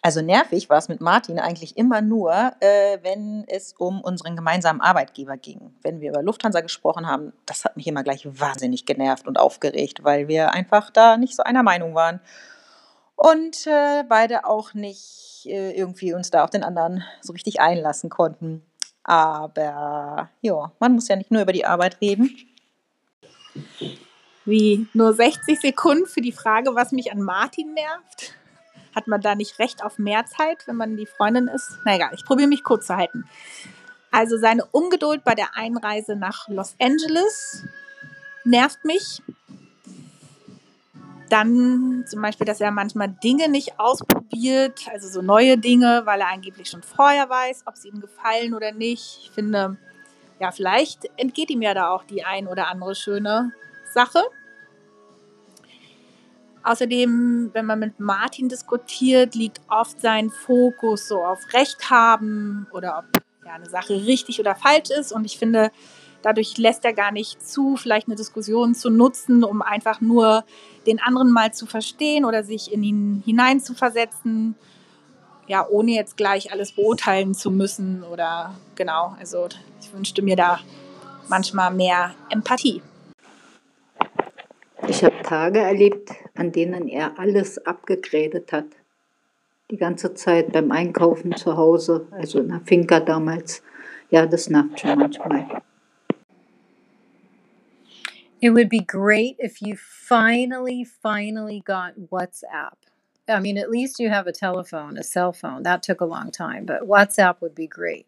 Also 0.04 0.20
nervig 0.20 0.68
war 0.68 0.76
es 0.76 0.90
mit 0.90 1.00
Martin 1.00 1.38
eigentlich 1.38 1.78
immer 1.78 2.02
nur, 2.02 2.52
äh, 2.60 2.98
wenn 3.00 3.44
es 3.46 3.72
um 3.72 4.02
unseren 4.02 4.36
gemeinsamen 4.36 4.82
Arbeitgeber 4.82 5.38
ging. 5.38 5.74
Wenn 5.80 6.02
wir 6.02 6.10
über 6.10 6.22
Lufthansa 6.22 6.60
gesprochen 6.60 7.06
haben, 7.06 7.32
das 7.46 7.64
hat 7.64 7.78
mich 7.78 7.86
immer 7.86 8.02
gleich 8.02 8.26
wahnsinnig 8.38 8.84
genervt 8.84 9.26
und 9.26 9.38
aufgeregt, 9.38 10.04
weil 10.04 10.28
wir 10.28 10.52
einfach 10.52 10.90
da 10.90 11.16
nicht 11.16 11.34
so 11.34 11.42
einer 11.42 11.62
Meinung 11.62 11.94
waren. 11.94 12.20
Und 13.16 13.66
äh, 13.66 14.04
beide 14.06 14.44
auch 14.44 14.74
nicht 14.74 15.46
äh, 15.46 15.70
irgendwie 15.70 16.12
uns 16.12 16.30
da 16.30 16.44
auf 16.44 16.50
den 16.50 16.64
anderen 16.64 17.02
so 17.22 17.32
richtig 17.32 17.62
einlassen 17.62 18.10
konnten. 18.10 18.60
Aber 19.04 20.28
ja, 20.42 20.70
man 20.80 20.92
muss 20.92 21.08
ja 21.08 21.16
nicht 21.16 21.30
nur 21.30 21.40
über 21.40 21.52
die 21.54 21.64
Arbeit 21.64 22.02
reden. 22.02 22.36
Wie 24.44 24.86
nur 24.92 25.14
60 25.14 25.58
Sekunden 25.58 26.04
für 26.04 26.20
die 26.20 26.32
Frage, 26.32 26.74
was 26.74 26.92
mich 26.92 27.10
an 27.10 27.22
Martin 27.22 27.72
nervt? 27.72 28.34
Hat 28.94 29.06
man 29.06 29.20
da 29.20 29.34
nicht 29.34 29.58
Recht 29.58 29.82
auf 29.84 29.98
mehr 29.98 30.24
Zeit, 30.26 30.66
wenn 30.66 30.76
man 30.76 30.96
die 30.96 31.06
Freundin 31.06 31.48
ist? 31.48 31.78
Na 31.84 31.96
egal, 31.96 32.10
ich 32.14 32.24
probiere 32.24 32.48
mich 32.48 32.62
kurz 32.62 32.86
zu 32.86 32.96
halten. 32.96 33.24
Also 34.10 34.38
seine 34.38 34.64
Ungeduld 34.66 35.24
bei 35.24 35.34
der 35.34 35.56
Einreise 35.56 36.14
nach 36.14 36.48
Los 36.48 36.76
Angeles 36.80 37.64
nervt 38.44 38.84
mich. 38.84 39.22
Dann 41.30 42.04
zum 42.06 42.22
Beispiel, 42.22 42.46
dass 42.46 42.60
er 42.60 42.70
manchmal 42.70 43.08
Dinge 43.08 43.48
nicht 43.48 43.80
ausprobiert, 43.80 44.82
also 44.92 45.08
so 45.08 45.22
neue 45.22 45.58
Dinge, 45.58 46.02
weil 46.04 46.20
er 46.20 46.28
angeblich 46.28 46.70
schon 46.70 46.82
vorher 46.82 47.28
weiß, 47.28 47.64
ob 47.66 47.76
sie 47.76 47.88
ihm 47.88 48.00
gefallen 48.00 48.54
oder 48.54 48.70
nicht. 48.72 49.18
Ich 49.22 49.30
finde, 49.32 49.78
ja, 50.38 50.52
vielleicht 50.52 51.10
entgeht 51.16 51.50
ihm 51.50 51.62
ja 51.62 51.74
da 51.74 51.90
auch 51.90 52.04
die 52.04 52.24
ein 52.24 52.46
oder 52.46 52.68
andere 52.68 52.94
schöne 52.94 53.52
Sache. 53.92 54.22
Außerdem, 56.64 57.50
wenn 57.52 57.66
man 57.66 57.78
mit 57.78 58.00
Martin 58.00 58.48
diskutiert, 58.48 59.34
liegt 59.34 59.60
oft 59.68 60.00
sein 60.00 60.30
Fokus 60.30 61.06
so 61.08 61.22
auf 61.22 61.52
Recht 61.52 61.90
haben 61.90 62.66
oder 62.72 62.98
ob 62.98 63.22
ja, 63.44 63.52
eine 63.52 63.68
Sache 63.68 63.94
richtig 64.06 64.40
oder 64.40 64.54
falsch 64.54 64.88
ist. 64.88 65.12
Und 65.12 65.26
ich 65.26 65.38
finde, 65.38 65.70
dadurch 66.22 66.56
lässt 66.56 66.86
er 66.86 66.94
gar 66.94 67.12
nicht 67.12 67.46
zu, 67.46 67.76
vielleicht 67.76 68.08
eine 68.08 68.16
Diskussion 68.16 68.74
zu 68.74 68.88
nutzen, 68.88 69.44
um 69.44 69.60
einfach 69.60 70.00
nur 70.00 70.44
den 70.86 71.00
anderen 71.00 71.30
mal 71.30 71.52
zu 71.52 71.66
verstehen 71.66 72.24
oder 72.24 72.44
sich 72.44 72.72
in 72.72 72.82
ihn 72.82 73.22
hineinzuversetzen. 73.26 74.54
Ja, 75.46 75.66
ohne 75.68 75.92
jetzt 75.92 76.16
gleich 76.16 76.50
alles 76.50 76.72
beurteilen 76.72 77.34
zu 77.34 77.50
müssen 77.50 78.02
oder 78.04 78.54
genau. 78.74 79.14
Also 79.20 79.48
ich 79.82 79.92
wünschte 79.92 80.22
mir 80.22 80.36
da 80.36 80.60
manchmal 81.28 81.74
mehr 81.74 82.14
Empathie. 82.30 82.80
Habe 85.04 85.22
Tage 85.22 85.58
erlebt, 85.58 86.12
an 86.34 86.50
denen 86.50 86.88
er 86.88 87.18
alles 87.18 87.58
abgegrädet 87.66 88.52
hat. 88.52 88.68
Die 89.70 89.76
ganze 89.76 90.14
Zeit 90.14 90.50
beim 90.52 90.70
Einkaufen 90.72 91.36
zu 91.36 91.58
Hause, 91.58 92.06
also 92.10 92.40
in 92.40 92.48
der 92.48 92.62
Finca 92.64 93.00
damals. 93.00 93.62
Ja, 94.10 94.24
das 94.24 94.48
nervt 94.48 94.80
schon 94.80 94.98
manchmal. 94.98 95.62
It 98.40 98.50
would 98.50 98.70
be 98.70 98.80
great 98.80 99.36
if 99.38 99.60
you 99.60 99.76
finally, 99.76 100.84
finally 100.84 101.60
got 101.60 102.10
WhatsApp. 102.10 102.76
I 103.28 103.40
mean, 103.40 103.58
at 103.58 103.70
least 103.70 103.98
you 103.98 104.08
have 104.08 104.26
a 104.26 104.32
telephone, 104.32 104.96
a 104.98 105.02
cell 105.02 105.32
phone. 105.32 105.64
That 105.64 105.82
took 105.82 106.00
a 106.00 106.06
long 106.06 106.30
time, 106.30 106.64
but 106.64 106.88
WhatsApp 106.88 107.42
would 107.42 107.54
be 107.54 107.66
great. 107.66 108.06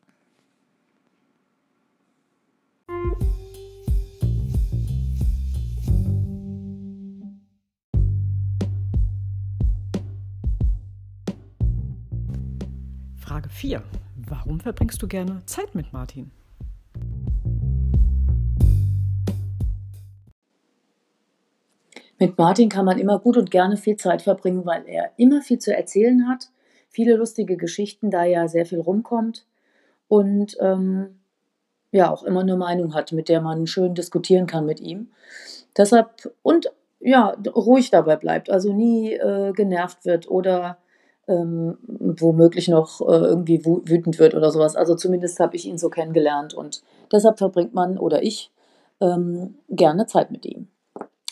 Frage 13.37 13.51
4. 13.51 13.83
Warum 14.31 14.61
verbringst 14.61 15.03
du 15.03 15.07
gerne 15.07 15.43
Zeit 15.45 15.75
mit 15.75 15.93
Martin? 15.93 16.31
Mit 22.19 22.39
Martin 22.39 22.71
kann 22.71 22.87
man 22.87 22.99
immer 22.99 23.19
gut 23.19 23.37
und 23.37 23.51
gerne 23.51 23.77
viel 23.77 23.97
Zeit 23.99 24.23
verbringen, 24.23 24.65
weil 24.65 24.85
er 24.87 25.11
immer 25.19 25.43
viel 25.43 25.59
zu 25.59 25.77
erzählen 25.77 26.27
hat, 26.27 26.49
viele 26.89 27.17
lustige 27.17 27.59
Geschichten, 27.59 28.11
da 28.11 28.25
ja 28.25 28.49
sehr 28.49 28.65
viel 28.65 28.81
rumkommt 28.81 29.45
und 30.09 30.57
ähm, 30.61 31.21
ja 31.93 32.11
auch 32.11 32.23
immer 32.23 32.41
eine 32.41 32.57
Meinung 32.57 32.95
hat, 32.95 33.13
mit 33.13 33.29
der 33.29 33.43
man 33.43 33.67
schön 33.67 33.95
diskutieren 33.95 34.47
kann 34.47 34.65
mit 34.65 34.81
ihm. 34.81 35.11
Deshalb 35.77 36.33
und 36.41 36.73
ja, 37.01 37.37
ruhig 37.55 37.91
dabei 37.91 38.17
bleibt, 38.17 38.49
also 38.49 38.73
nie 38.73 39.13
äh, 39.13 39.53
genervt 39.53 40.07
wird 40.07 40.27
oder 40.27 40.79
ähm, 41.29 41.77
womöglich 41.89 42.69
noch 42.69 43.01
äh, 43.01 43.05
irgendwie 43.05 43.65
wütend 43.65 44.19
wird 44.19 44.35
oder 44.35 44.51
sowas. 44.51 44.77
Also 44.77 44.95
zumindest 44.95 45.41
habe 45.41 45.57
ich 45.57 45.67
ihn 45.67 45.79
so 45.79 45.89
kennengelernt 45.91 46.55
und 46.55 46.83
deshalb 47.13 47.39
verbringt 47.39 47.75
man 47.75 47.99
oder 47.99 48.23
ich 48.23 48.51
ähm, 49.01 49.57
gerne 49.69 50.07
Zeit 50.07 50.31
mit 50.31 50.47
ihm. 50.47 50.69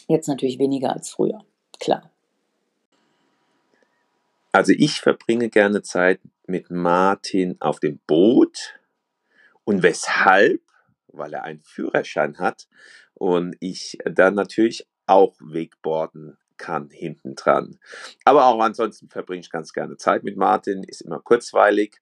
Jetzt 0.09 0.29
natürlich 0.29 0.59
weniger 0.59 0.93
als 0.93 1.11
früher, 1.11 1.41
klar. 1.81 2.11
Also 4.53 4.73
ich 4.77 5.01
verbringe 5.01 5.49
gerne 5.49 5.83
Zeit 5.83 6.21
mit 6.47 6.71
Martin 6.71 7.57
auf 7.61 7.81
dem 7.81 7.99
Boot. 8.07 8.79
Und 9.65 9.83
weshalb? 9.83 10.61
Weil 11.09 11.35
er 11.35 11.45
einen 11.45 11.61
Führerschein 11.61 12.39
hat 12.39 12.69
und 13.15 13.57
ich 13.61 13.99
dann 14.05 14.35
natürlich 14.35 14.87
auch 15.07 15.35
Wakeboarden 15.41 16.37
kann 16.57 16.91
hinten 16.91 17.35
dran. 17.35 17.79
Aber 18.25 18.47
auch 18.47 18.61
ansonsten 18.61 19.09
verbringe 19.09 19.41
ich 19.41 19.51
ganz 19.51 19.73
gerne 19.73 19.97
Zeit 19.97 20.25
mit 20.25 20.37
Martin, 20.37 20.85
ist 20.85 21.03
immer 21.03 21.21
kurzweilig 21.21 22.01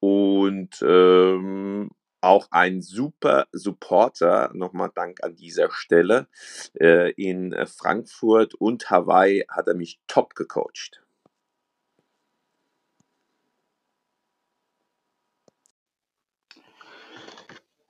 und 0.00 0.82
ähm, 0.82 1.90
auch 2.20 2.48
ein 2.50 2.82
super 2.82 3.46
Supporter, 3.52 4.50
nochmal 4.54 4.90
Dank 4.94 5.22
an 5.22 5.36
dieser 5.36 5.70
Stelle. 5.70 6.28
Äh, 6.74 7.12
in 7.12 7.54
Frankfurt 7.66 8.54
und 8.54 8.90
Hawaii 8.90 9.44
hat 9.48 9.68
er 9.68 9.74
mich 9.74 10.00
top 10.06 10.34
gecoacht. 10.34 11.02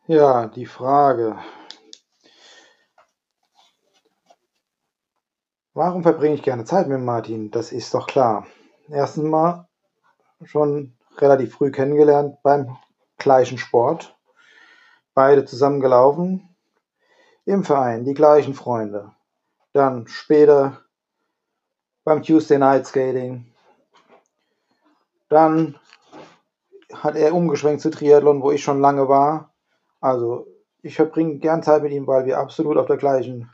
Ja, 0.07 0.49
die 0.49 0.67
Frage. 0.67 1.39
Warum 5.73 6.03
verbringe 6.03 6.35
ich 6.35 6.43
gerne 6.43 6.65
Zeit 6.65 6.89
mit 6.89 7.01
Martin? 7.01 7.53
Das 7.53 7.71
ist 7.71 7.95
doch 7.95 8.09
klar. 8.09 8.45
Erstens 8.89 9.25
mal 9.25 9.69
schon 10.43 10.97
relativ 11.19 11.55
früh 11.55 11.71
kennengelernt 11.71 12.43
beim 12.43 12.77
gleichen 13.19 13.57
Sport. 13.57 14.17
Beide 15.15 15.45
zusammen 15.45 15.81
gelaufen. 15.81 16.57
Im 17.45 17.63
Verein, 17.63 18.05
die 18.05 18.15
gleichen 18.15 18.55
Freunde. 18.55 19.13
Dann 19.73 20.09
später 20.09 20.81
beim 22.03 22.25
Tuesday 22.25 22.59
Night 22.59 22.87
Skating. 22.87 23.53
Dann 25.29 25.79
hat 26.93 27.15
er 27.15 27.33
umgeschwenkt 27.33 27.81
zu 27.81 27.91
Triathlon, 27.91 28.43
wo 28.43 28.51
ich 28.51 28.65
schon 28.65 28.81
lange 28.81 29.09
war. 29.09 29.55
Also 30.01 30.49
ich 30.83 30.97
verbringe 30.97 31.39
gern 31.39 31.63
Zeit 31.63 31.85
mit 31.85 31.93
ihm, 31.93 32.09
weil 32.09 32.27
wir 32.27 32.39
absolut 32.39 32.77
auf 32.77 32.87
der 32.87 32.97
gleichen 32.97 33.49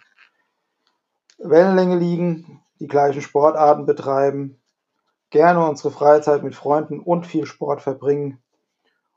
Wellenlänge 1.39 1.97
liegen, 1.97 2.63
die 2.81 2.87
gleichen 2.87 3.23
Sportarten 3.23 3.87
betreiben, 3.87 4.61
gerne 5.31 5.67
unsere 5.67 5.91
Freizeit 5.91 6.43
mit 6.43 6.55
Freunden 6.55 7.01
und 7.01 7.27
viel 7.27 7.47
Sport 7.47 7.83
verbringen. 7.83 8.43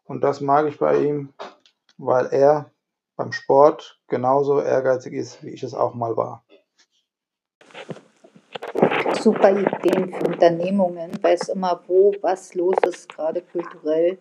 Und 0.05 0.23
das 0.23 0.41
mag 0.41 0.67
ich 0.67 0.79
bei 0.79 1.03
ihm, 1.03 1.33
weil 1.97 2.27
er 2.27 2.71
beim 3.15 3.31
Sport 3.31 3.99
genauso 4.07 4.61
ehrgeizig 4.61 5.13
ist, 5.13 5.43
wie 5.43 5.49
ich 5.49 5.63
es 5.63 5.73
auch 5.73 5.93
mal 5.93 6.15
war. 6.17 6.43
Super 9.21 9.51
Ideen 9.51 10.13
für 10.13 10.25
Unternehmungen, 10.25 11.11
weiß 11.21 11.49
immer, 11.49 11.81
wo 11.87 12.13
was 12.21 12.53
los 12.55 12.75
ist, 12.87 13.09
gerade 13.09 13.41
kulturell, 13.41 14.17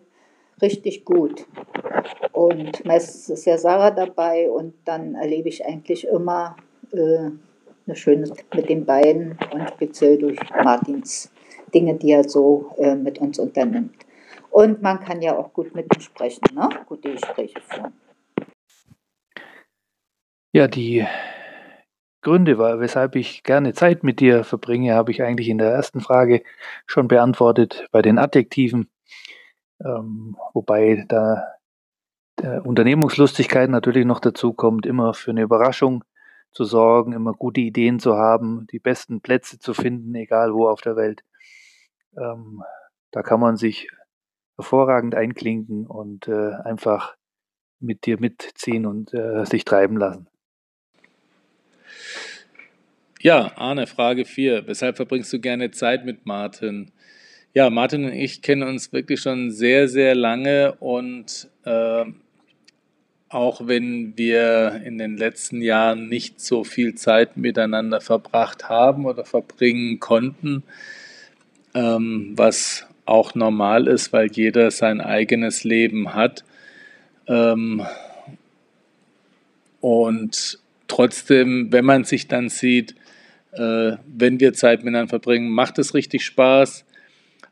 richtig 0.61 1.05
gut. 1.05 1.47
Und 2.33 2.83
meistens 2.85 3.29
ist 3.29 3.45
ja 3.45 3.57
Sarah 3.57 3.91
dabei 3.91 4.49
und 4.49 4.73
dann 4.85 5.15
erlebe 5.15 5.47
ich 5.47 5.65
eigentlich 5.65 6.05
immer 6.05 6.57
äh, 6.91 7.31
eine 7.89 7.95
schöne 7.95 8.31
mit 8.53 8.69
den 8.69 8.85
beiden 8.85 9.37
und 9.51 9.69
speziell 9.69 10.17
durch 10.17 10.39
Martins 10.63 11.31
Dinge, 11.73 11.95
die 11.95 12.11
er 12.11 12.27
so 12.27 12.73
äh, 12.77 12.95
mit 12.95 13.19
uns 13.19 13.39
unternimmt. 13.39 13.95
Und 14.51 14.81
man 14.81 14.99
kann 14.99 15.21
ja 15.21 15.35
auch 15.35 15.53
gut 15.53 15.75
mit 15.75 15.93
ihm 15.95 16.01
sprechen, 16.01 16.41
ne? 16.53 16.69
gute 16.87 17.11
Gespräche 17.11 17.59
führen. 17.61 17.93
Ja, 20.51 20.67
die 20.67 21.05
Gründe, 22.21 22.57
weshalb 22.57 23.15
ich 23.15 23.43
gerne 23.43 23.73
Zeit 23.73 24.03
mit 24.03 24.19
dir 24.19 24.43
verbringe, 24.43 24.95
habe 24.95 25.11
ich 25.11 25.21
eigentlich 25.21 25.49
in 25.49 25.59
der 25.59 25.71
ersten 25.71 26.01
Frage 26.01 26.43
schon 26.87 27.07
beantwortet 27.07 27.87
bei 27.91 28.01
den 28.01 28.17
Adjektiven, 28.17 28.89
ähm, 29.83 30.35
wobei 30.53 31.05
da 31.07 31.55
Unternehmungslustigkeit 32.63 33.69
natürlich 33.69 34.05
noch 34.05 34.19
dazu 34.19 34.53
kommt, 34.53 34.85
immer 34.85 35.13
für 35.13 35.31
eine 35.31 35.41
Überraschung 35.41 36.03
zu 36.51 36.63
sorgen, 36.63 37.13
immer 37.13 37.33
gute 37.33 37.61
Ideen 37.61 37.99
zu 37.99 38.15
haben, 38.15 38.67
die 38.71 38.79
besten 38.79 39.21
Plätze 39.21 39.59
zu 39.59 39.73
finden, 39.73 40.13
egal 40.15 40.53
wo 40.53 40.67
auf 40.67 40.81
der 40.81 40.95
Welt. 40.95 41.23
Ähm, 42.17 42.63
da 43.11 43.21
kann 43.21 43.39
man 43.39 43.57
sich 43.57 43.89
hervorragend 44.57 45.15
einklinken 45.15 45.85
und 45.85 46.27
äh, 46.27 46.53
einfach 46.63 47.15
mit 47.79 48.05
dir 48.05 48.19
mitziehen 48.19 48.85
und 48.85 49.13
äh, 49.13 49.45
sich 49.45 49.63
treiben 49.63 49.97
lassen. 49.97 50.27
Ja, 53.21 53.51
Arne, 53.57 53.87
Frage 53.87 54.25
4. 54.25 54.67
Weshalb 54.67 54.97
verbringst 54.97 55.31
du 55.33 55.39
gerne 55.39 55.71
Zeit 55.71 56.05
mit 56.05 56.25
Martin? 56.25 56.91
Ja, 57.53 57.69
Martin 57.69 58.05
und 58.05 58.13
ich 58.13 58.41
kennen 58.41 58.63
uns 58.63 58.93
wirklich 58.93 59.21
schon 59.21 59.51
sehr, 59.51 59.87
sehr 59.87 60.15
lange 60.15 60.75
und 60.75 61.49
äh, 61.65 62.05
auch 63.29 63.67
wenn 63.67 64.17
wir 64.17 64.81
in 64.83 64.97
den 64.97 65.15
letzten 65.15 65.61
Jahren 65.61 66.09
nicht 66.09 66.41
so 66.41 66.63
viel 66.63 66.95
Zeit 66.95 67.37
miteinander 67.37 68.01
verbracht 68.01 68.69
haben 68.69 69.05
oder 69.05 69.23
verbringen 69.23 69.99
konnten, 69.99 70.63
ähm, 71.75 72.33
was 72.35 72.87
auch 73.05 73.35
normal 73.35 73.87
ist, 73.87 74.11
weil 74.13 74.31
jeder 74.31 74.71
sein 74.71 74.99
eigenes 74.99 75.63
Leben 75.63 76.15
hat. 76.15 76.43
Ähm, 77.27 77.85
und 79.79 80.59
trotzdem, 80.87 81.71
wenn 81.71 81.85
man 81.85 82.03
sich 82.03 82.27
dann 82.27 82.49
sieht, 82.49 82.95
äh, 83.51 83.93
wenn 84.07 84.39
wir 84.39 84.53
Zeit 84.53 84.79
miteinander 84.79 85.09
verbringen, 85.09 85.49
macht 85.49 85.77
es 85.77 85.93
richtig 85.93 86.25
Spaß, 86.25 86.83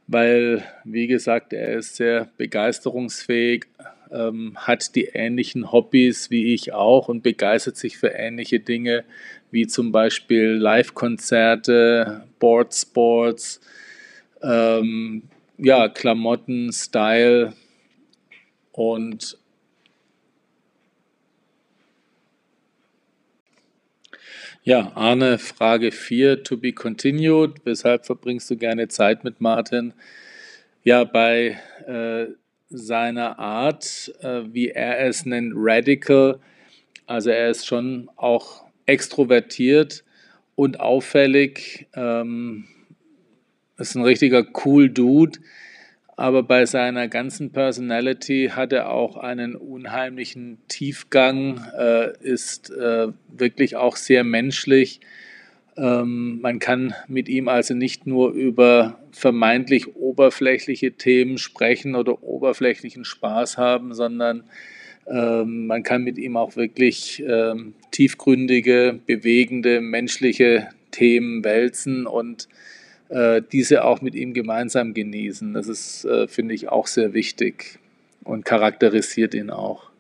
weil, 0.07 0.63
wie 0.83 1.07
gesagt, 1.07 1.53
er 1.53 1.73
ist 1.73 1.95
sehr 1.95 2.29
begeisterungsfähig, 2.37 3.65
ähm, 4.11 4.53
hat 4.55 4.95
die 4.95 5.05
ähnlichen 5.05 5.71
Hobbys 5.71 6.29
wie 6.29 6.53
ich 6.53 6.73
auch 6.73 7.07
und 7.07 7.23
begeistert 7.23 7.77
sich 7.77 7.97
für 7.97 8.09
ähnliche 8.09 8.59
Dinge, 8.59 9.03
wie 9.51 9.67
zum 9.67 9.91
Beispiel 9.91 10.51
Live-Konzerte, 10.51 12.25
Boardsports, 12.39 13.61
ähm, 14.41 15.23
ja, 15.57 15.89
Klamotten, 15.89 16.71
Style 16.71 17.53
und 18.71 19.37
ja, 24.63 24.91
Arne, 24.95 25.37
Frage 25.37 25.91
4, 25.91 26.43
to 26.43 26.57
be 26.57 26.73
continued. 26.73 27.65
Weshalb 27.65 28.05
verbringst 28.05 28.49
du 28.49 28.57
gerne 28.57 28.89
Zeit 28.89 29.23
mit 29.23 29.39
Martin? 29.39 29.93
Ja, 30.83 31.05
bei 31.05 31.57
äh, 31.87 32.27
seiner 32.69 33.39
Art, 33.39 34.13
äh, 34.21 34.43
wie 34.51 34.69
er 34.69 34.99
es 35.07 35.25
nennt, 35.25 35.53
radical. 35.55 36.39
Also 37.05 37.29
er 37.29 37.49
ist 37.49 37.65
schon 37.65 38.09
auch 38.15 38.65
extrovertiert 38.85 40.03
und 40.55 40.79
auffällig. 40.79 41.87
Ähm, 41.93 42.65
ist 43.77 43.95
ein 43.95 44.03
richtiger 44.03 44.45
cool 44.65 44.89
Dude, 44.89 45.39
aber 46.15 46.41
bei 46.41 46.65
seiner 46.65 47.07
ganzen 47.07 47.51
Personality 47.51 48.51
hat 48.53 48.73
er 48.73 48.89
auch 48.89 49.17
einen 49.17 49.55
unheimlichen 49.55 50.57
Tiefgang, 50.67 51.63
äh, 51.77 52.17
ist 52.21 52.71
äh, 52.71 53.09
wirklich 53.27 53.75
auch 53.75 53.95
sehr 53.95 54.23
menschlich. 54.23 54.99
Ähm, 55.77 56.39
man 56.41 56.59
kann 56.59 56.93
mit 57.07 57.29
ihm 57.29 57.47
also 57.47 57.75
nicht 57.75 58.07
nur 58.07 58.31
über 58.31 58.99
vermeintlich 59.11 59.95
oberflächliche 59.95 60.93
Themen 60.93 61.37
sprechen 61.37 61.95
oder 61.95 62.23
oberflächlichen 62.23 63.05
Spaß 63.05 63.57
haben, 63.57 63.93
sondern 63.93 64.43
ähm, 65.07 65.67
man 65.67 65.83
kann 65.83 66.03
mit 66.03 66.17
ihm 66.17 66.35
auch 66.35 66.55
wirklich 66.55 67.23
ähm, 67.25 67.73
tiefgründige, 67.91 68.99
bewegende, 69.05 69.79
menschliche 69.79 70.69
Themen 70.91 71.43
wälzen 71.43 72.07
und 72.07 72.47
äh, 73.09 73.41
diese 73.51 73.85
auch 73.85 74.01
mit 74.01 74.15
ihm 74.15 74.33
gemeinsam 74.33 74.93
genießen. 74.93 75.53
Das 75.53 75.67
ist, 75.67 76.05
äh, 76.05 76.27
finde 76.27 76.55
ich, 76.55 76.69
auch 76.69 76.87
sehr 76.87 77.13
wichtig 77.13 77.79
und 78.23 78.45
charakterisiert 78.45 79.33
ihn 79.33 79.51
auch. 79.51 79.91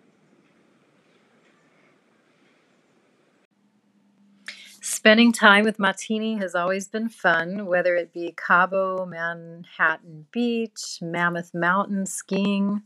Spending 4.97 5.31
time 5.31 5.63
with 5.63 5.77
Martini 5.77 6.37
has 6.37 6.55
always 6.55 6.87
been 6.87 7.07
fun, 7.07 7.67
whether 7.67 7.95
it 7.95 8.11
be 8.11 8.33
Cabo, 8.35 9.05
Manhattan 9.05 10.25
Beach, 10.31 10.97
Mammoth 11.03 11.53
Mountain 11.53 12.07
skiing, 12.07 12.81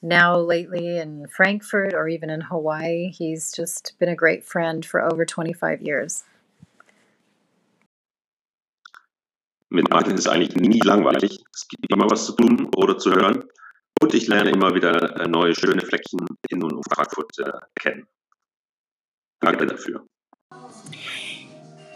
now 0.00 0.38
lately 0.38 0.96
in 0.96 1.26
Frankfurt 1.28 1.92
or 1.92 2.08
even 2.08 2.30
in 2.30 2.40
Hawaii. 2.40 3.10
He's 3.10 3.52
just 3.52 3.92
been 3.98 4.08
a 4.08 4.16
great 4.16 4.46
friend 4.46 4.82
for 4.82 4.98
over 5.02 5.26
25 5.26 5.82
years. 5.82 6.24
Mit 9.70 9.90
Martin 9.90 10.14
ist 10.14 10.26
eigentlich 10.26 10.56
nie 10.56 10.80
langweilig. 10.80 11.38
Es 11.52 11.68
gibt 11.68 11.92
immer 11.92 12.10
was 12.10 12.24
zu 12.24 12.32
tun 12.32 12.70
oder 12.74 12.96
zu 12.96 13.12
hören. 13.12 13.44
Und 14.00 14.14
ich 14.14 14.26
lerne 14.26 14.52
immer 14.52 14.74
wieder 14.74 15.20
äh, 15.20 15.28
neue 15.28 15.54
schöne 15.54 15.82
Fleckchen 15.82 16.26
in 16.48 16.64
und 16.64 16.72
um 16.72 16.82
Frankfurt 16.90 17.38
äh, 17.40 17.52
kennen. 17.78 18.06
Danke 19.40 19.66
dafür. 19.66 20.06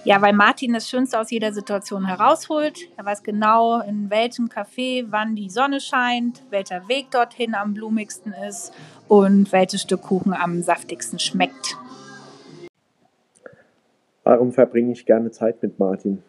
Ja, 0.07 0.21
weil 0.21 0.35
Martin 0.35 0.75
das 0.75 0.91
Schönste 0.91 1.19
aus 1.19 1.31
jeder 1.31 1.55
Situation 1.55 2.07
herausholt. 2.07 2.79
Er 2.99 3.07
weiß 3.07 3.23
genau, 3.23 3.81
in 3.81 4.11
welchem 4.11 4.49
Café 4.49 5.07
wann 5.09 5.35
die 5.35 5.49
Sonne 5.49 5.81
scheint, 5.81 6.43
welcher 6.51 6.87
Weg 6.89 7.11
dorthin 7.11 7.55
am 7.55 7.73
blumigsten 7.73 8.35
ist 8.47 8.75
und 9.09 9.51
welches 9.51 9.81
Stück 9.81 10.03
Kuchen 10.03 10.35
am 10.35 10.61
saftigsten 10.61 11.19
schmeckt. 11.19 11.79
Warum 14.25 14.53
verbringe 14.53 14.93
ich 14.93 15.07
gerne 15.07 15.31
Zeit 15.31 15.63
mit 15.63 15.79
Martin? 15.79 16.23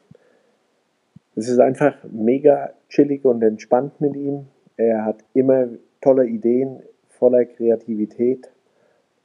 Es 1.35 1.49
ist 1.49 1.59
einfach 1.59 1.95
mega 2.09 2.71
chillig 2.87 3.25
und 3.25 3.41
entspannt 3.43 3.99
mit 3.99 4.15
ihm. 4.15 4.47
Er 4.77 5.03
hat 5.03 5.17
immer 5.33 5.67
tolle 5.99 6.27
Ideen, 6.27 6.81
voller 7.09 7.43
Kreativität 7.43 8.49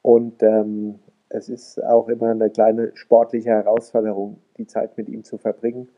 und 0.03 0.43
ähm, 0.43 0.99
es 1.31 1.49
ist 1.49 1.83
auch 1.83 2.09
immer 2.09 2.31
eine 2.31 2.51
kleine 2.51 2.91
sportliche 2.95 3.51
Herausforderung, 3.51 4.43
die 4.59 4.67
Zeit 4.67 4.99
mit 4.99 5.09
ihm 5.09 5.25
zu 5.25 5.39
verbringen. 5.39 5.89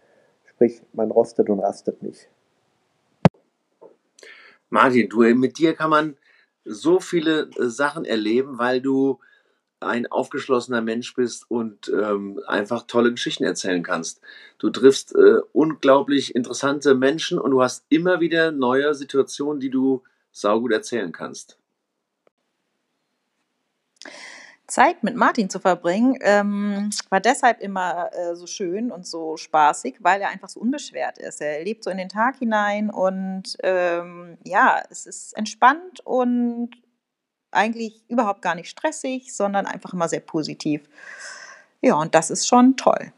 Sprich, 0.45 0.83
man 0.93 1.11
rostet 1.11 1.49
und 1.49 1.61
rastet 1.61 2.03
nicht. 2.03 2.29
Martin, 4.69 5.09
du, 5.09 5.23
mit 5.35 5.59
dir 5.59 5.75
kann 5.75 5.91
man 5.91 6.17
so 6.65 7.01
viele 7.01 7.51
äh, 7.59 7.69
Sachen 7.69 8.05
erleben, 8.05 8.59
weil 8.59 8.81
du 8.81 9.19
ein 9.81 10.07
aufgeschlossener 10.07 10.81
Mensch 10.81 11.15
bist 11.15 11.51
und 11.51 11.89
ähm, 11.89 12.41
einfach 12.47 12.87
tolle 12.87 13.11
Geschichten 13.11 13.45
erzählen 13.45 13.83
kannst. 13.83 14.21
Du 14.59 14.71
triffst 14.71 15.15
äh, 15.15 15.41
unglaublich 15.53 16.35
interessante 16.35 16.95
Menschen 16.95 17.39
und 17.39 17.51
du 17.51 17.63
hast 17.63 17.85
immer 17.89 18.21
wieder 18.21 18.53
neue 18.53 18.95
Situationen, 18.95 19.61
die 19.61 19.71
du 19.71 20.03
saugut 20.31 20.73
erzählen 20.73 21.11
kannst. 21.11 21.59
Zeit 24.73 25.03
mit 25.03 25.17
Martin 25.17 25.51
zu 25.51 25.61
verbringen, 25.61 26.17
ähm, 26.23 26.89
war 27.11 27.21
deshalb 27.21 27.61
immer 27.61 28.11
äh, 28.15 28.35
so 28.35 28.47
schön 28.47 28.91
und 28.91 29.07
so 29.07 29.37
spaßig, 29.37 29.97
weil 30.01 30.23
er 30.23 30.31
einfach 30.31 30.49
so 30.49 30.61
unbeschwert 30.61 31.19
ist. 31.19 31.43
Er 31.43 31.63
lebt 31.63 31.85
so 31.85 31.91
in 31.91 31.99
den 31.99 32.09
Tag 32.09 32.39
hinein 32.39 32.89
und 32.89 33.55
ähm, 33.63 34.39
ja, 34.45 34.83
es 34.89 35.05
ist 35.05 35.37
entspannt 35.37 36.01
und 36.05 36.71
eigentlich 37.51 38.03
überhaupt 38.09 38.41
gar 38.41 38.55
nicht 38.55 38.71
stressig, 38.71 39.35
sondern 39.35 39.67
einfach 39.67 39.93
immer 39.93 40.09
sehr 40.09 40.21
positiv. 40.21 40.89
Ja, 41.83 41.97
und 41.97 42.15
das 42.15 42.31
ist 42.31 42.49
schon 42.49 42.79
toll. 42.79 43.13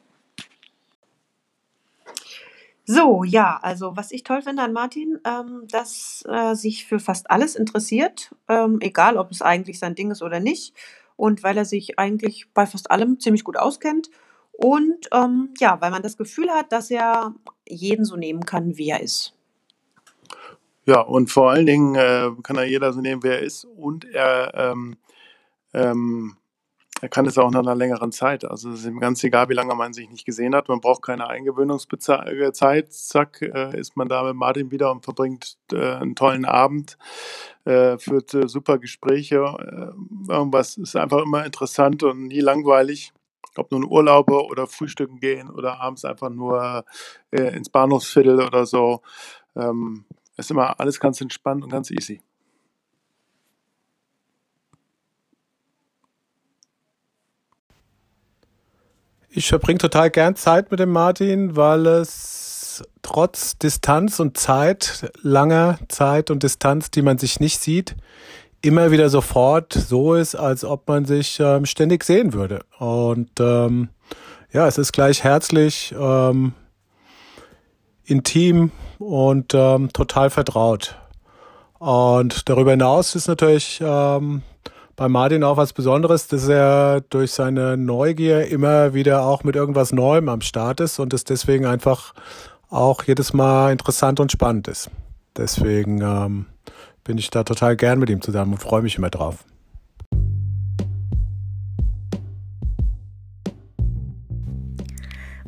So, 2.85 3.23
ja, 3.23 3.61
also 3.63 3.97
was 3.97 4.11
ich 4.11 4.25
toll 4.25 4.43
finde 4.43 4.63
an 4.63 4.73
Martin, 4.73 5.21
ähm, 5.25 5.69
dass 5.71 6.25
er 6.27 6.57
sich 6.57 6.85
für 6.85 6.99
fast 6.99 7.31
alles 7.31 7.55
interessiert, 7.55 8.35
ähm, 8.49 8.79
egal 8.81 9.17
ob 9.19 9.31
es 9.31 9.41
eigentlich 9.41 9.79
sein 9.79 9.95
Ding 9.95 10.11
ist 10.11 10.21
oder 10.21 10.41
nicht. 10.41 10.75
Und 11.17 11.43
weil 11.43 11.57
er 11.57 11.65
sich 11.65 11.99
eigentlich 11.99 12.47
bei 12.55 12.67
fast 12.67 12.91
allem 12.91 13.21
ziemlich 13.21 13.45
gut 13.45 13.57
auskennt. 13.57 14.11
Und 14.53 15.09
ähm, 15.13 15.55
ja, 15.59 15.81
weil 15.81 15.91
man 15.91 16.03
das 16.03 16.17
Gefühl 16.17 16.51
hat, 16.51 16.73
dass 16.73 16.91
er 16.91 17.35
jeden 17.69 18.05
so 18.05 18.17
nehmen 18.17 18.45
kann, 18.45 18.77
wie 18.77 18.91
er 18.91 19.01
ist. 19.01 19.35
Ja, 20.87 21.01
und 21.01 21.31
vor 21.31 21.51
allen 21.51 21.67
Dingen 21.67 21.95
äh, 21.95 22.31
kann 22.43 22.57
er 22.57 22.65
jeder 22.65 22.93
so 22.93 23.01
nehmen, 23.01 23.23
wer 23.23 23.39
er 23.39 23.43
ist. 23.43 23.65
Und 23.65 24.05
er, 24.05 24.53
ähm, 24.55 24.97
ähm, 25.73 26.37
er 27.05 27.11
kann 27.11 27.27
es 27.27 27.37
auch 27.37 27.51
nach 27.51 27.61
einer 27.61 27.75
längeren 27.75 28.13
Zeit. 28.13 28.47
Also 28.47 28.71
es 28.71 28.81
ist 28.81 28.87
ihm 28.87 28.99
ganz 28.99 29.23
egal, 29.23 29.51
wie 29.51 29.55
lange 29.55 29.75
man 29.75 29.93
sich 29.93 30.09
nicht 30.09 30.25
gesehen 30.25 30.55
hat. 30.55 30.71
Man 30.71 30.81
braucht 30.81 31.03
keine 31.03 31.29
Eingewöhnungszeit. 31.29 32.95
Zack, 32.95 33.43
äh, 33.43 33.79
ist 33.79 33.95
man 33.95 34.09
da 34.09 34.23
mit 34.23 34.37
Martin 34.37 34.71
wieder 34.71 34.91
und 34.91 35.05
verbringt 35.05 35.59
äh, 35.71 35.97
einen 35.97 36.17
tollen 36.17 36.47
Abend, 36.47 36.97
äh, 37.67 37.99
führt 37.99 38.33
äh, 38.33 38.49
super 38.49 38.79
Gespräche. 38.79 39.37
Äh, 39.37 40.33
irgendwas 40.33 40.79
ist 40.79 40.97
einfach 40.97 41.19
immer 41.19 41.45
interessant 41.45 42.03
und 42.05 42.29
nie 42.29 42.41
langweilig. 42.41 43.13
Ob 43.59 43.71
nun 43.71 43.85
Urlaube 43.85 44.43
oder 44.43 44.67
Frühstücken 44.67 45.21
gehen 45.21 45.51
oder 45.51 45.83
abends 45.83 46.07
einfach 46.07 46.31
nur 46.31 46.87
äh, 47.33 47.55
ins 47.55 47.69
Bahnhofsviertel 47.69 48.41
oder 48.41 48.65
so. 48.65 49.03
Ähm, 49.57 50.07
ist 50.39 50.51
immer 50.51 50.81
alles 50.81 50.99
ganz 51.01 51.21
entspannt 51.21 51.65
und 51.65 51.71
ganz 51.71 51.91
easy. 51.91 52.23
Ich 59.37 59.49
verbringe 59.49 59.79
total 59.79 60.11
gern 60.11 60.37
Zeit 60.37 60.71
mit 60.71 60.79
dem 60.79 60.91
Martin, 60.93 61.57
weil 61.57 61.87
es 61.87 62.85
trotz 63.03 63.59
Distanz 63.59 64.21
und 64.21 64.37
Zeit, 64.37 65.11
langer 65.23 65.77
Zeit 65.89 66.31
und 66.31 66.45
Distanz, 66.45 66.93
die 66.93 67.03
man 67.03 67.19
sich 67.19 67.41
nicht 67.41 67.61
sieht, 67.61 67.97
immer 68.63 68.93
wieder 68.93 69.09
sofort 69.09 69.73
so 69.73 70.15
ist, 70.15 70.37
als 70.37 70.65
ob 70.65 70.87
man 70.87 71.05
sich 71.05 71.41
ähm, 71.41 71.67
ständig 71.67 72.05
sehen 72.05 72.33
würde. 72.33 72.61
Und 72.79 73.29
ähm, 73.41 73.89
ja, 74.53 74.69
es 74.69 74.79
ist 74.79 74.93
gleich 74.93 75.25
herzlich, 75.25 75.93
ähm, 75.99 76.53
intim 78.05 78.71
und 79.01 79.53
ähm, 79.53 79.93
total 79.93 80.31
vertraut. 80.31 80.97
Und 81.81 82.49
darüber 82.49 82.71
hinaus 82.71 83.17
ist 83.17 83.27
natürlich 83.27 83.81
ähm, 83.85 84.43
bei 84.97 85.09
Martin 85.09 85.43
auch 85.43 85.57
was 85.57 85.73
Besonderes, 85.73 86.29
dass 86.29 86.49
er 86.49 87.01
durch 87.03 87.33
seine 87.33 87.77
Neugier 87.77 88.47
immer 88.49 88.95
wieder 88.95 89.25
auch 89.25 89.45
mit 89.45 89.57
irgendwas 89.57 89.93
Neuem 89.93 90.29
am 90.29 90.41
Start 90.41 90.81
ist 90.81 90.99
und 90.99 91.13
es 91.13 91.25
deswegen 91.25 91.67
einfach 91.67 92.15
auch 92.71 93.03
jedes 93.05 93.33
Mal 93.33 93.73
interessant 93.73 94.21
und 94.21 94.33
spannend 94.33 94.69
ist. 94.69 94.91
Deswegen 95.37 96.01
ähm, 96.01 96.47
bin 97.03 97.19
ich 97.19 97.31
da 97.31 97.45
total 97.45 97.77
gern 97.77 97.99
mit 97.99 98.11
ihm 98.11 98.21
zusammen 98.21 98.53
und 98.53 98.63
freue 98.63 98.83
mich 98.83 98.97
immer 98.97 99.11
drauf. 99.11 99.45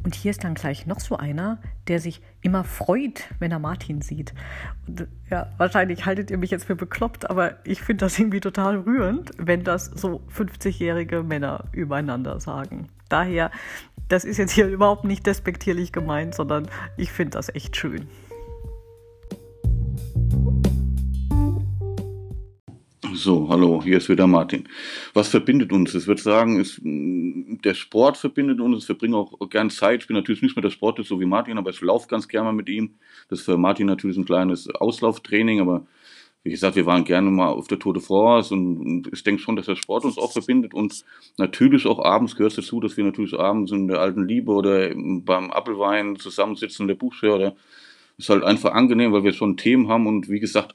Und 0.06 0.14
hier 0.14 0.30
ist 0.30 0.44
dann 0.44 0.54
gleich 0.54 0.86
noch 0.86 1.00
so 1.00 1.16
einer, 1.16 1.58
der 1.88 1.98
sich 1.98 2.22
immer 2.40 2.62
freut, 2.62 3.24
wenn 3.40 3.50
er 3.50 3.58
Martin 3.58 4.02
sieht. 4.02 4.34
Und 4.86 5.08
ja, 5.30 5.48
wahrscheinlich 5.56 6.06
haltet 6.06 6.30
ihr 6.30 6.38
mich 6.38 6.52
jetzt 6.52 6.64
für 6.64 6.76
bekloppt, 6.76 7.28
aber 7.28 7.56
ich 7.64 7.82
finde 7.82 8.04
das 8.04 8.16
irgendwie 8.16 8.38
total 8.38 8.76
rührend, 8.76 9.32
wenn 9.36 9.64
das 9.64 9.86
so 9.86 10.20
50-jährige 10.32 11.24
Männer 11.24 11.64
übereinander 11.72 12.38
sagen. 12.38 12.86
Daher, 13.08 13.50
das 14.06 14.24
ist 14.24 14.36
jetzt 14.36 14.52
hier 14.52 14.68
überhaupt 14.68 15.02
nicht 15.02 15.26
despektierlich 15.26 15.90
gemeint, 15.90 16.36
sondern 16.36 16.68
ich 16.96 17.10
finde 17.10 17.32
das 17.32 17.52
echt 17.52 17.74
schön. 17.74 18.06
So, 23.16 23.48
hallo, 23.48 23.82
hier 23.82 23.96
ist 23.96 24.10
wieder 24.10 24.26
Martin. 24.26 24.68
Was 25.14 25.28
verbindet 25.28 25.72
uns? 25.72 25.94
Ich 25.94 26.06
würde 26.06 26.20
sagen, 26.20 26.60
ist, 26.60 26.80
mm, 26.82 27.62
der 27.64 27.72
Sport 27.72 28.18
verbindet 28.18 28.60
uns. 28.60 28.80
Ich 28.80 28.86
verbringe 28.86 29.16
auch 29.16 29.48
gern 29.48 29.70
Zeit. 29.70 30.02
Ich 30.02 30.06
bin 30.06 30.16
natürlich 30.16 30.42
nicht 30.42 30.54
mehr 30.54 30.62
der 30.62 30.70
Sport 30.70 31.02
so 31.02 31.18
wie 31.18 31.24
Martin, 31.24 31.56
aber 31.56 31.70
ich 31.70 31.80
laufe 31.80 32.08
ganz 32.08 32.28
gerne 32.28 32.46
mal 32.46 32.52
mit 32.52 32.68
ihm. 32.68 32.96
Das 33.30 33.38
ist 33.38 33.46
für 33.46 33.56
Martin 33.56 33.86
natürlich 33.86 34.18
ein 34.18 34.26
kleines 34.26 34.68
Auslauftraining, 34.68 35.62
aber 35.62 35.86
wie 36.42 36.50
gesagt, 36.50 36.76
wir 36.76 36.84
waren 36.84 37.04
gerne 37.04 37.30
mal 37.30 37.48
auf 37.48 37.68
der 37.68 37.78
Tour 37.78 37.94
de 37.94 38.02
France 38.02 38.52
und, 38.52 39.08
ich 39.10 39.24
denke 39.24 39.40
schon, 39.40 39.56
dass 39.56 39.66
der 39.66 39.76
Sport 39.76 40.04
uns 40.04 40.18
auch 40.18 40.32
verbindet 40.32 40.74
und 40.74 41.02
natürlich 41.38 41.86
auch 41.86 42.04
abends 42.04 42.36
gehört 42.36 42.52
es 42.52 42.56
dazu, 42.56 42.80
dass 42.80 42.98
wir 42.98 43.04
natürlich 43.04 43.32
abends 43.38 43.72
in 43.72 43.88
der 43.88 43.98
alten 43.98 44.28
Liebe 44.28 44.52
oder 44.52 44.90
beim 44.94 45.50
Apfelwein 45.50 46.16
zusammensitzen 46.16 46.84
in 46.84 46.88
der 46.88 46.96
Buchstabe 46.96 47.34
oder 47.34 47.56
ist 48.18 48.30
halt 48.30 48.44
einfach 48.44 48.72
angenehm, 48.72 49.12
weil 49.12 49.24
wir 49.24 49.32
schon 49.32 49.56
Themen 49.56 49.88
haben 49.88 50.06
und 50.06 50.28
wie 50.28 50.40
gesagt, 50.40 50.74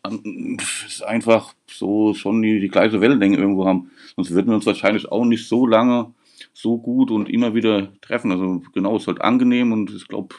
ist 0.85 1.03
einfach 1.03 1.53
so 1.65 2.13
schon 2.13 2.41
die, 2.41 2.59
die 2.59 2.67
gleiche 2.67 3.01
Wellenlänge 3.01 3.37
irgendwo 3.37 3.65
haben. 3.65 3.89
Sonst 4.15 4.31
würden 4.31 4.49
wir 4.49 4.55
uns 4.55 4.65
wahrscheinlich 4.65 5.11
auch 5.11 5.25
nicht 5.25 5.47
so 5.47 5.65
lange 5.65 6.13
so 6.53 6.77
gut 6.77 7.11
und 7.11 7.29
immer 7.29 7.55
wieder 7.55 7.91
treffen. 8.01 8.31
Also 8.31 8.61
genau, 8.73 8.97
ist 8.97 9.07
halt 9.07 9.21
angenehm 9.21 9.71
und 9.71 9.91
ich 9.91 10.07
glaube, 10.07 10.35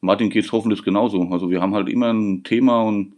Martin 0.00 0.30
geht 0.30 0.44
es 0.44 0.52
hoffentlich 0.52 0.82
genauso. 0.82 1.22
Also 1.30 1.48
wir 1.50 1.60
haben 1.60 1.74
halt 1.74 1.88
immer 1.88 2.12
ein 2.12 2.42
Thema 2.42 2.82
und, 2.82 3.14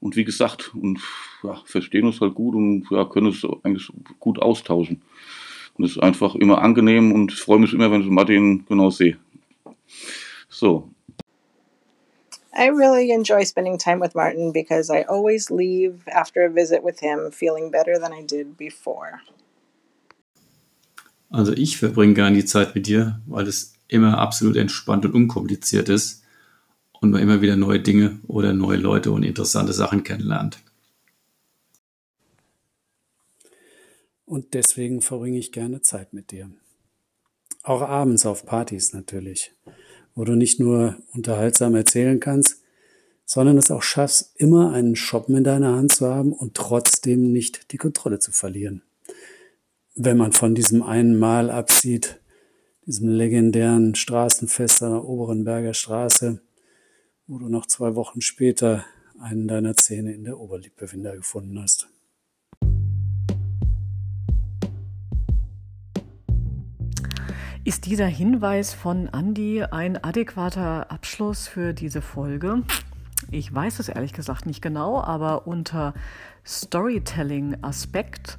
und 0.00 0.16
wie 0.16 0.24
gesagt, 0.24 0.74
und 0.74 1.00
ja, 1.42 1.60
verstehen 1.64 2.06
uns 2.06 2.20
halt 2.20 2.34
gut 2.34 2.54
und 2.54 2.86
ja, 2.90 3.04
können 3.06 3.28
es 3.28 3.46
eigentlich 3.62 3.90
gut 4.18 4.38
austauschen. 4.38 5.02
Und 5.74 5.84
es 5.84 5.92
ist 5.92 6.02
einfach 6.02 6.34
immer 6.34 6.60
angenehm 6.60 7.12
und 7.12 7.32
ich 7.32 7.38
freue 7.38 7.58
mich 7.58 7.72
immer, 7.72 7.90
wenn 7.90 8.02
ich 8.02 8.10
Martin 8.10 8.66
genau 8.66 8.90
sehe. 8.90 9.16
So, 10.48 10.90
I 12.60 12.68
really 12.68 13.10
enjoy 13.10 13.44
spending 13.44 13.78
time 13.78 14.00
with 14.00 14.14
Martin 14.14 14.52
because 14.52 14.90
I 14.90 15.04
always 15.08 15.50
leave 15.50 16.06
after 16.06 16.44
a 16.44 16.50
visit 16.50 16.82
with 16.84 17.00
him 17.00 17.30
feeling 17.30 17.70
better 17.70 17.98
than 17.98 18.12
I 18.12 18.22
did 18.22 18.58
before. 18.58 19.22
Also 21.30 21.52
ich 21.52 21.78
verbringe 21.78 22.12
gerne 22.12 22.36
die 22.36 22.44
Zeit 22.44 22.74
mit 22.74 22.86
dir, 22.86 23.22
weil 23.26 23.46
es 23.46 23.72
immer 23.88 24.18
absolut 24.18 24.56
entspannt 24.56 25.06
und 25.06 25.14
unkompliziert 25.14 25.88
ist 25.88 26.22
und 27.00 27.12
man 27.12 27.22
immer 27.22 27.40
wieder 27.40 27.56
neue 27.56 27.80
Dinge 27.80 28.18
oder 28.26 28.52
neue 28.52 28.76
Leute 28.76 29.10
und 29.10 29.22
interessante 29.22 29.72
Sachen 29.72 30.04
kennenlernt. 30.04 30.58
Und 34.26 34.52
deswegen 34.52 35.00
verbringe 35.00 35.38
ich 35.38 35.50
gerne 35.50 35.80
Zeit 35.80 36.12
mit 36.12 36.30
dir. 36.30 36.50
Auch 37.62 37.80
abends 37.80 38.26
auf 38.26 38.44
Partys 38.44 38.92
natürlich 38.92 39.52
wo 40.20 40.24
du 40.24 40.36
nicht 40.36 40.60
nur 40.60 40.98
unterhaltsam 41.14 41.74
erzählen 41.74 42.20
kannst, 42.20 42.60
sondern 43.24 43.56
es 43.56 43.70
auch 43.70 43.82
schaffst, 43.82 44.34
immer 44.36 44.70
einen 44.70 44.94
Shoppen 44.94 45.34
in 45.34 45.44
deiner 45.44 45.74
Hand 45.74 45.92
zu 45.92 46.12
haben 46.12 46.34
und 46.34 46.54
trotzdem 46.54 47.32
nicht 47.32 47.72
die 47.72 47.78
Kontrolle 47.78 48.18
zu 48.18 48.30
verlieren. 48.30 48.82
Wenn 49.94 50.18
man 50.18 50.32
von 50.32 50.54
diesem 50.54 50.82
einen 50.82 51.18
Mal 51.18 51.48
absieht, 51.48 52.20
diesem 52.84 53.08
legendären 53.08 53.94
Straßenfest 53.94 54.82
an 54.82 54.90
der 54.90 55.04
Oberen 55.06 55.44
Berger 55.44 55.72
Straße, 55.72 56.42
wo 57.26 57.38
du 57.38 57.48
noch 57.48 57.64
zwei 57.64 57.94
Wochen 57.94 58.20
später 58.20 58.84
einen 59.18 59.48
deiner 59.48 59.74
Zähne 59.74 60.12
in 60.12 60.24
der 60.24 60.38
Oberlippe 60.38 60.86
gefunden 60.86 61.62
hast. 61.62 61.88
Ist 67.70 67.86
dieser 67.86 68.06
Hinweis 68.06 68.74
von 68.74 69.08
Andy 69.12 69.62
ein 69.62 70.02
adäquater 70.02 70.90
Abschluss 70.90 71.46
für 71.46 71.72
diese 71.72 72.02
Folge? 72.02 72.64
Ich 73.30 73.54
weiß 73.54 73.78
es 73.78 73.88
ehrlich 73.88 74.12
gesagt 74.12 74.44
nicht 74.44 74.60
genau, 74.60 75.00
aber 75.00 75.46
unter 75.46 75.94
Storytelling-Aspekt 76.44 78.38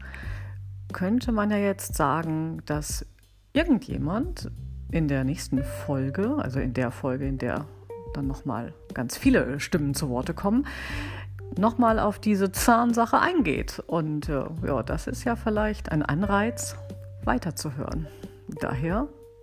könnte 0.91 1.31
man 1.31 1.49
ja 1.49 1.55
jetzt 1.55 1.95
sagen, 1.95 2.61
dass 2.65 3.05
irgendjemand 3.53 4.51
in 4.91 5.07
der 5.07 5.23
nächsten 5.23 5.63
Folge, 5.63 6.35
also 6.37 6.59
in 6.59 6.73
der 6.73 6.91
Folge, 6.91 7.25
in 7.25 7.37
der 7.37 7.67
dann 8.13 8.27
nochmal 8.27 8.73
ganz 8.93 9.17
viele 9.17 9.61
Stimmen 9.61 9.93
zu 9.93 10.09
Worte 10.09 10.33
kommen, 10.33 10.67
nochmal 11.57 11.99
auf 11.99 12.19
diese 12.19 12.51
Zahnsache 12.51 13.17
eingeht. 13.17 13.81
Und 13.87 14.27
äh, 14.27 14.43
ja, 14.67 14.83
das 14.83 15.07
ist 15.07 15.23
ja 15.23 15.37
vielleicht 15.37 15.89
ein 15.89 16.03
Anreiz, 16.03 16.75
weiterzuhören. 17.23 18.07
Daher 18.59 19.07